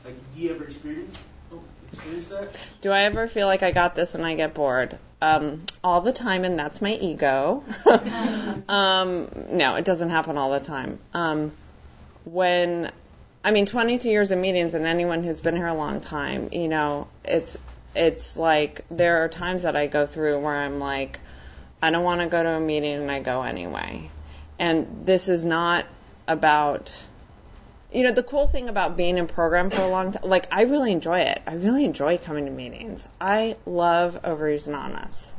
like 0.04 0.14
do 0.34 0.40
you 0.40 0.54
ever 0.54 0.64
experience 0.64 1.18
oh, 1.52 1.62
experience 1.92 2.28
that? 2.28 2.56
Do 2.80 2.90
I 2.90 3.00
ever 3.00 3.28
feel 3.28 3.46
like 3.46 3.62
I 3.62 3.70
got 3.70 3.94
this 3.94 4.14
and 4.14 4.24
I 4.24 4.34
get 4.34 4.54
bored? 4.54 4.98
Um, 5.20 5.64
all 5.82 6.00
the 6.00 6.12
time, 6.12 6.44
and 6.44 6.58
that's 6.58 6.80
my 6.80 6.92
ego. 6.92 7.64
um, 8.68 9.28
no, 9.50 9.74
it 9.74 9.84
doesn't 9.84 10.10
happen 10.10 10.38
all 10.38 10.52
the 10.52 10.60
time. 10.60 10.98
Um, 11.12 11.50
when 12.24 12.90
I 13.44 13.50
mean, 13.50 13.66
22 13.66 14.08
years 14.08 14.30
of 14.30 14.38
meetings, 14.38 14.74
and 14.74 14.86
anyone 14.86 15.24
who's 15.24 15.40
been 15.40 15.56
here 15.56 15.66
a 15.66 15.74
long 15.74 16.00
time, 16.00 16.50
you 16.52 16.68
know, 16.68 17.08
it's 17.24 17.56
it's 17.94 18.36
like 18.36 18.84
there 18.90 19.24
are 19.24 19.28
times 19.28 19.62
that 19.62 19.74
I 19.74 19.86
go 19.86 20.06
through 20.06 20.40
where 20.40 20.54
I'm 20.54 20.78
like, 20.78 21.18
I 21.82 21.90
don't 21.90 22.04
want 22.04 22.20
to 22.20 22.28
go 22.28 22.42
to 22.42 22.50
a 22.50 22.60
meeting, 22.60 22.94
and 22.94 23.10
I 23.10 23.20
go 23.20 23.42
anyway. 23.42 24.10
And 24.58 25.06
this 25.06 25.28
is 25.28 25.44
not 25.44 25.86
about, 26.26 26.92
you 27.92 28.02
know, 28.02 28.12
the 28.12 28.22
cool 28.22 28.46
thing 28.46 28.68
about 28.68 28.96
being 28.96 29.16
in 29.16 29.26
program 29.26 29.70
for 29.70 29.80
a 29.80 29.88
long 29.88 30.12
time, 30.12 30.22
like, 30.28 30.48
I 30.50 30.62
really 30.62 30.92
enjoy 30.92 31.20
it. 31.20 31.40
I 31.46 31.54
really 31.54 31.84
enjoy 31.84 32.18
coming 32.18 32.46
to 32.46 32.50
meetings. 32.50 33.06
I 33.20 33.56
love 33.66 34.20
Overeaters 34.22 34.66
Anonymous. 34.66 35.32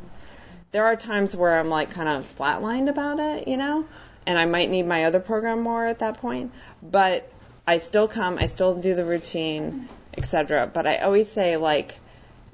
There 0.72 0.86
are 0.86 0.96
times 0.96 1.36
where 1.36 1.60
I'm 1.60 1.70
like 1.70 1.92
kind 1.92 2.08
of 2.08 2.36
flatlined 2.38 2.90
about 2.90 3.20
it, 3.20 3.48
you 3.48 3.58
know, 3.58 3.86
and 4.26 4.38
I 4.38 4.46
might 4.46 4.70
need 4.70 4.86
my 4.86 5.06
other 5.06 5.20
program 5.20 5.62
more 5.62 5.86
at 5.86 6.00
that 6.00 6.18
point, 6.22 6.52
but 6.82 7.30
I 7.68 7.80
still 7.80 8.08
come, 8.08 8.38
I 8.40 8.46
still 8.46 8.76
do 8.76 8.94
the 8.94 9.04
routine, 9.04 9.90
etc. 10.16 10.70
But 10.72 10.86
I 10.86 10.98
always 10.98 11.30
say 11.32 11.58
like, 11.58 12.00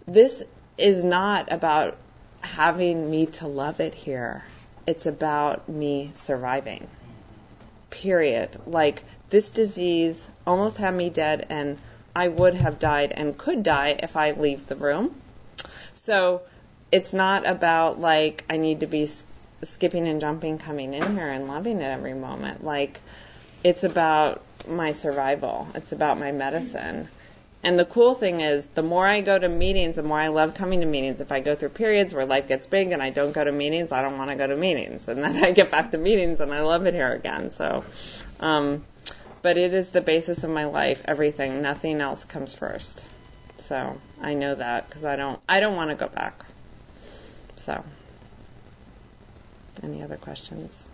this 0.08 0.42
is 0.78 1.04
not 1.04 1.52
about 1.52 1.98
having 2.42 3.10
me 3.10 3.26
to 3.26 3.48
love 3.48 3.80
it 3.82 3.94
here 3.94 4.44
it's 4.88 5.06
about 5.06 5.68
me 5.70 6.12
surviving. 6.14 6.88
Period. 7.90 8.50
Like 8.66 9.04
this 9.30 9.50
disease 9.50 10.28
almost 10.46 10.78
had 10.78 10.94
me 10.94 11.10
dead 11.10 11.48
and 11.50 11.78
I 12.16 12.28
would 12.28 12.56
have 12.56 12.80
died 12.80 13.12
and 13.12 13.38
could 13.38 13.64
die 13.64 13.98
if 14.00 14.16
I 14.16 14.32
leave 14.32 14.68
the 14.68 14.76
room. 14.76 15.14
So 15.96 16.42
it's 16.92 17.14
not 17.14 17.48
about 17.48 18.00
like 18.00 18.46
I 18.50 18.58
need 18.58 18.82
to 18.82 18.88
be 18.88 19.10
skipping 19.64 20.08
and 20.08 20.22
jumping 20.22 20.58
coming 20.58 20.94
in 20.94 21.16
here 21.16 21.28
and 21.28 21.48
loving 21.48 21.82
it 21.82 21.86
every 21.86 22.14
moment. 22.14 22.64
Like, 22.64 23.02
it's 23.64 23.84
about 23.84 24.44
my 24.68 24.92
survival. 24.92 25.68
It's 25.76 25.92
about 25.92 26.20
my 26.20 26.32
medicine. 26.32 27.08
And 27.66 27.80
the 27.80 27.86
cool 27.86 28.14
thing 28.14 28.42
is, 28.42 28.64
the 28.76 28.84
more 28.84 29.08
I 29.08 29.22
go 29.22 29.40
to 29.40 29.50
meetings, 29.50 29.96
the 29.96 30.04
more 30.04 30.20
I 30.20 30.28
love 30.28 30.54
coming 30.54 30.82
to 30.82 30.86
meetings. 30.86 31.20
If 31.20 31.32
I 31.32 31.40
go 31.40 31.56
through 31.56 31.70
periods 31.70 32.14
where 32.14 32.24
life 32.24 32.48
gets 32.48 32.68
big 32.68 32.92
and 32.92 33.02
I 33.02 33.10
don't 33.10 33.32
go 33.32 33.44
to 33.44 33.52
meetings, 33.52 33.92
I 33.92 34.04
don't 34.04 34.20
want 34.20 34.30
to 34.30 34.36
go 34.36 34.46
to 34.46 34.56
meetings. 34.56 35.08
And 35.08 35.24
then 35.24 35.36
I 35.44 35.52
get 35.52 35.72
back 35.72 35.90
to 35.90 35.98
meetings 35.98 36.40
and 36.40 36.54
I 36.54 36.62
love 36.62 36.86
it 36.86 36.94
here 36.94 37.12
again. 37.12 37.50
So, 37.50 37.84
um, 38.40 38.86
but 39.42 39.58
it 39.58 39.74
is 39.74 39.90
the 39.90 40.02
basis 40.02 40.44
of 40.44 40.52
my 40.52 40.66
life, 40.66 41.02
everything. 41.06 41.64
Nothing 41.64 42.02
else 42.02 42.24
comes 42.24 42.54
first. 42.54 43.04
So 43.58 44.00
I 44.22 44.36
know 44.36 44.54
that 44.54 44.88
because 44.88 45.04
I 45.04 45.16
don't, 45.16 45.40
I 45.50 45.60
don't 45.60 45.76
want 45.76 45.90
to 45.90 45.96
go 45.96 46.08
back. 46.08 46.46
So, 47.58 47.84
any 49.82 50.04
other 50.04 50.18
questions? 50.18 50.88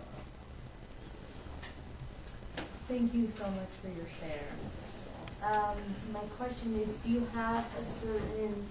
Thank 2.88 3.14
you 3.14 3.30
so 3.38 3.44
much 3.44 3.68
for 3.82 3.90
your 3.90 4.08
share. 4.22 4.48
Um, 5.44 5.78
my 6.14 6.20
question 6.38 6.80
is, 6.86 6.96
do 6.98 7.10
you 7.10 7.28
have 7.34 7.66
a 7.80 7.84
certain, 7.84 8.68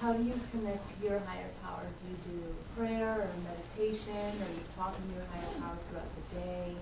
how 0.00 0.14
do 0.14 0.22
you 0.22 0.40
connect 0.50 0.88
to 0.88 1.06
your 1.06 1.18
higher 1.18 1.50
power? 1.62 1.82
Do 1.82 2.08
you 2.08 2.38
do 2.38 2.54
prayer 2.74 3.12
or 3.12 3.28
meditation? 3.44 4.16
Are 4.16 4.52
you 4.54 4.62
talking 4.76 5.04
to 5.08 5.14
your 5.14 5.26
higher 5.26 5.60
power 5.60 5.76
throughout 5.90 6.08
the 6.16 6.36
day? 6.40 6.72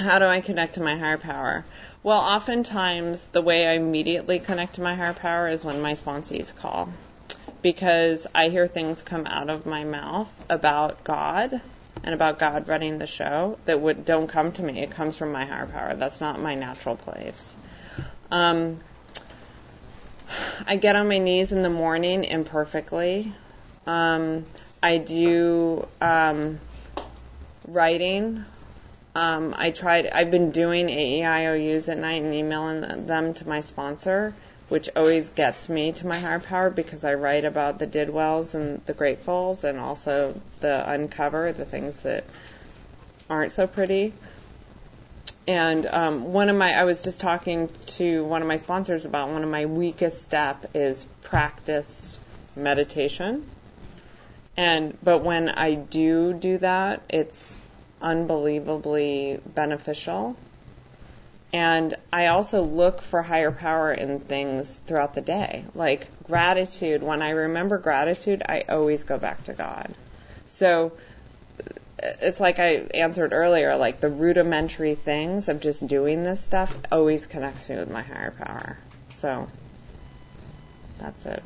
How 0.00 0.18
do 0.18 0.24
I 0.24 0.40
connect 0.40 0.74
to 0.74 0.82
my 0.82 0.96
higher 0.96 1.18
power? 1.18 1.64
Well, 2.02 2.20
oftentimes 2.20 3.26
the 3.26 3.42
way 3.42 3.66
I 3.66 3.72
immediately 3.72 4.38
connect 4.38 4.76
to 4.76 4.80
my 4.80 4.94
higher 4.94 5.12
power 5.12 5.48
is 5.48 5.62
when 5.62 5.82
my 5.82 5.92
sponsees 5.92 6.54
call. 6.54 6.88
Because 7.60 8.26
I 8.34 8.48
hear 8.48 8.66
things 8.66 9.02
come 9.02 9.26
out 9.26 9.50
of 9.50 9.66
my 9.66 9.84
mouth 9.84 10.30
about 10.48 11.04
God 11.04 11.60
and 12.04 12.14
about 12.14 12.38
God 12.38 12.68
running 12.68 12.98
the 12.98 13.06
show 13.06 13.58
that 13.66 13.80
would 13.80 14.06
don't 14.06 14.28
come 14.28 14.52
to 14.52 14.62
me. 14.62 14.80
It 14.80 14.92
comes 14.92 15.16
from 15.16 15.32
my 15.32 15.44
higher 15.44 15.66
power. 15.66 15.94
That's 15.94 16.20
not 16.20 16.40
my 16.40 16.54
natural 16.54 16.96
place. 16.96 17.56
Um, 18.30 18.80
I 20.66 20.76
get 20.76 20.96
on 20.96 21.08
my 21.08 21.18
knees 21.18 21.52
in 21.52 21.62
the 21.62 21.70
morning 21.70 22.24
imperfectly. 22.24 23.32
Um, 23.86 24.44
I 24.82 24.98
do 24.98 25.88
um, 26.00 26.60
writing. 27.66 28.44
Um, 29.14 29.54
I 29.56 29.70
tried. 29.70 30.06
I've 30.06 30.30
been 30.30 30.50
doing 30.50 30.88
AEIOUs 30.88 31.88
at 31.88 31.98
night 31.98 32.22
and 32.22 32.34
emailing 32.34 33.06
them 33.06 33.34
to 33.34 33.48
my 33.48 33.62
sponsor, 33.62 34.34
which 34.68 34.90
always 34.94 35.30
gets 35.30 35.68
me 35.68 35.92
to 35.92 36.06
my 36.06 36.18
higher 36.18 36.38
power 36.38 36.68
because 36.68 37.04
I 37.04 37.14
write 37.14 37.44
about 37.44 37.78
the 37.78 37.86
didwells 37.86 38.54
and 38.54 38.84
the 38.84 38.92
gratefuls, 38.92 39.64
and 39.64 39.78
also 39.78 40.38
the 40.60 40.90
uncover 40.90 41.52
the 41.52 41.64
things 41.64 42.00
that 42.00 42.24
aren't 43.30 43.52
so 43.52 43.66
pretty. 43.66 44.12
And 45.48 45.86
um, 45.86 46.32
one 46.34 46.50
of 46.50 46.56
my, 46.56 46.72
I 46.72 46.84
was 46.84 47.00
just 47.00 47.22
talking 47.22 47.70
to 47.86 48.22
one 48.22 48.42
of 48.42 48.48
my 48.48 48.58
sponsors 48.58 49.06
about 49.06 49.30
one 49.30 49.42
of 49.42 49.48
my 49.48 49.64
weakest 49.64 50.22
step 50.22 50.70
is 50.74 51.06
practice 51.22 52.18
meditation. 52.54 53.44
And 54.58 54.98
but 55.02 55.24
when 55.24 55.48
I 55.48 55.74
do 55.74 56.34
do 56.34 56.58
that, 56.58 57.00
it's 57.08 57.58
unbelievably 58.02 59.40
beneficial. 59.46 60.36
And 61.50 61.94
I 62.12 62.26
also 62.26 62.62
look 62.62 63.00
for 63.00 63.22
higher 63.22 63.50
power 63.50 63.90
in 63.90 64.20
things 64.20 64.78
throughout 64.86 65.14
the 65.14 65.22
day. 65.22 65.64
Like 65.74 66.08
gratitude, 66.24 67.02
when 67.02 67.22
I 67.22 67.30
remember 67.30 67.78
gratitude, 67.78 68.42
I 68.46 68.64
always 68.68 69.04
go 69.04 69.16
back 69.16 69.44
to 69.44 69.54
God. 69.54 69.94
So 70.46 70.92
it's 72.02 72.40
like 72.40 72.58
I 72.58 72.86
answered 72.94 73.32
earlier, 73.32 73.76
like 73.76 74.00
the 74.00 74.08
rudimentary 74.08 74.94
things 74.94 75.48
of 75.48 75.60
just 75.60 75.86
doing 75.86 76.22
this 76.22 76.40
stuff 76.40 76.76
always 76.92 77.26
connects 77.26 77.68
me 77.68 77.76
with 77.76 77.90
my 77.90 78.02
higher 78.02 78.30
power. 78.30 78.78
So 79.10 79.48
that's 80.98 81.26
it. 81.26 81.42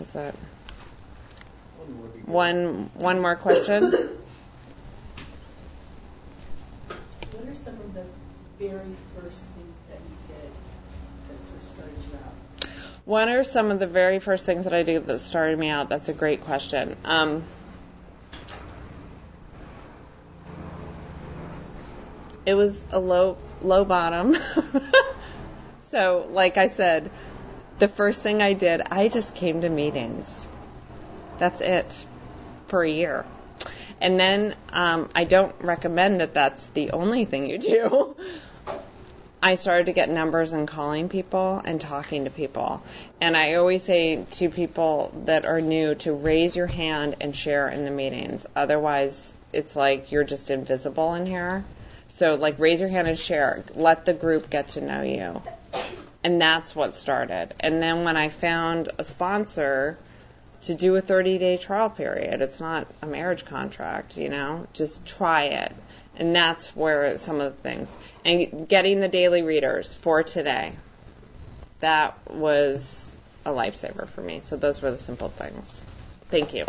Is 0.00 0.10
that 0.10 0.34
one 2.26 2.90
one 2.94 3.20
more 3.20 3.36
question? 3.36 3.90
What 7.30 7.48
are 7.48 7.56
some 7.56 7.74
of 7.74 7.94
the 7.94 8.04
very 8.58 8.96
first 9.14 9.44
What 13.04 13.28
are 13.28 13.42
some 13.42 13.70
of 13.70 13.80
the 13.80 13.86
very 13.86 14.20
first 14.20 14.46
things 14.46 14.64
that 14.64 14.72
I 14.72 14.84
did 14.84 15.06
that 15.06 15.20
started 15.20 15.58
me 15.58 15.68
out? 15.68 15.88
That's 15.88 16.08
a 16.08 16.12
great 16.12 16.42
question. 16.42 16.96
Um, 17.04 17.44
it 22.46 22.54
was 22.54 22.80
a 22.92 23.00
low 23.00 23.38
low 23.60 23.84
bottom. 23.84 24.36
so, 25.90 26.28
like 26.30 26.58
I 26.58 26.68
said, 26.68 27.10
the 27.80 27.88
first 27.88 28.22
thing 28.22 28.40
I 28.40 28.52
did, 28.52 28.82
I 28.90 29.08
just 29.08 29.34
came 29.34 29.62
to 29.62 29.68
meetings. 29.68 30.46
That's 31.38 31.60
it 31.60 32.06
for 32.68 32.84
a 32.84 32.90
year. 32.90 33.24
And 34.00 34.18
then 34.18 34.54
um, 34.72 35.08
I 35.14 35.24
don't 35.24 35.54
recommend 35.60 36.20
that 36.20 36.34
that's 36.34 36.68
the 36.68 36.92
only 36.92 37.24
thing 37.24 37.50
you 37.50 37.58
do. 37.58 38.16
I 39.44 39.56
started 39.56 39.86
to 39.86 39.92
get 39.92 40.08
numbers 40.08 40.52
and 40.52 40.68
calling 40.68 41.08
people 41.08 41.60
and 41.64 41.80
talking 41.80 42.24
to 42.24 42.30
people. 42.30 42.80
And 43.20 43.36
I 43.36 43.54
always 43.54 43.82
say 43.82 44.24
to 44.32 44.48
people 44.48 45.12
that 45.24 45.46
are 45.46 45.60
new 45.60 45.96
to 45.96 46.12
raise 46.12 46.54
your 46.54 46.68
hand 46.68 47.16
and 47.20 47.34
share 47.34 47.68
in 47.68 47.84
the 47.84 47.90
meetings. 47.90 48.46
Otherwise, 48.54 49.34
it's 49.52 49.74
like 49.74 50.12
you're 50.12 50.22
just 50.22 50.52
invisible 50.52 51.14
in 51.14 51.26
here. 51.26 51.64
So, 52.06 52.36
like, 52.36 52.60
raise 52.60 52.78
your 52.78 52.88
hand 52.88 53.08
and 53.08 53.18
share. 53.18 53.64
Let 53.74 54.04
the 54.04 54.14
group 54.14 54.48
get 54.48 54.68
to 54.68 54.80
know 54.80 55.02
you. 55.02 55.42
And 56.22 56.40
that's 56.40 56.76
what 56.76 56.94
started. 56.94 57.52
And 57.58 57.82
then 57.82 58.04
when 58.04 58.16
I 58.16 58.28
found 58.28 58.90
a 58.98 59.02
sponsor 59.02 59.98
to 60.62 60.74
do 60.74 60.94
a 60.94 61.00
30 61.00 61.38
day 61.38 61.56
trial 61.56 61.90
period, 61.90 62.42
it's 62.42 62.60
not 62.60 62.86
a 63.02 63.06
marriage 63.06 63.44
contract, 63.44 64.16
you 64.16 64.28
know, 64.28 64.68
just 64.72 65.04
try 65.04 65.44
it. 65.44 65.72
And 66.16 66.34
that's 66.36 66.74
where 66.76 67.16
some 67.18 67.40
of 67.40 67.56
the 67.56 67.62
things. 67.62 67.94
And 68.24 68.68
getting 68.68 69.00
the 69.00 69.08
daily 69.08 69.42
readers 69.42 69.92
for 69.94 70.22
today, 70.22 70.76
that 71.80 72.16
was 72.30 73.10
a 73.44 73.50
lifesaver 73.50 74.08
for 74.08 74.20
me. 74.20 74.40
So 74.40 74.56
those 74.56 74.82
were 74.82 74.90
the 74.90 74.98
simple 74.98 75.28
things. 75.28 75.82
Thank 76.30 76.54
you. 76.54 76.64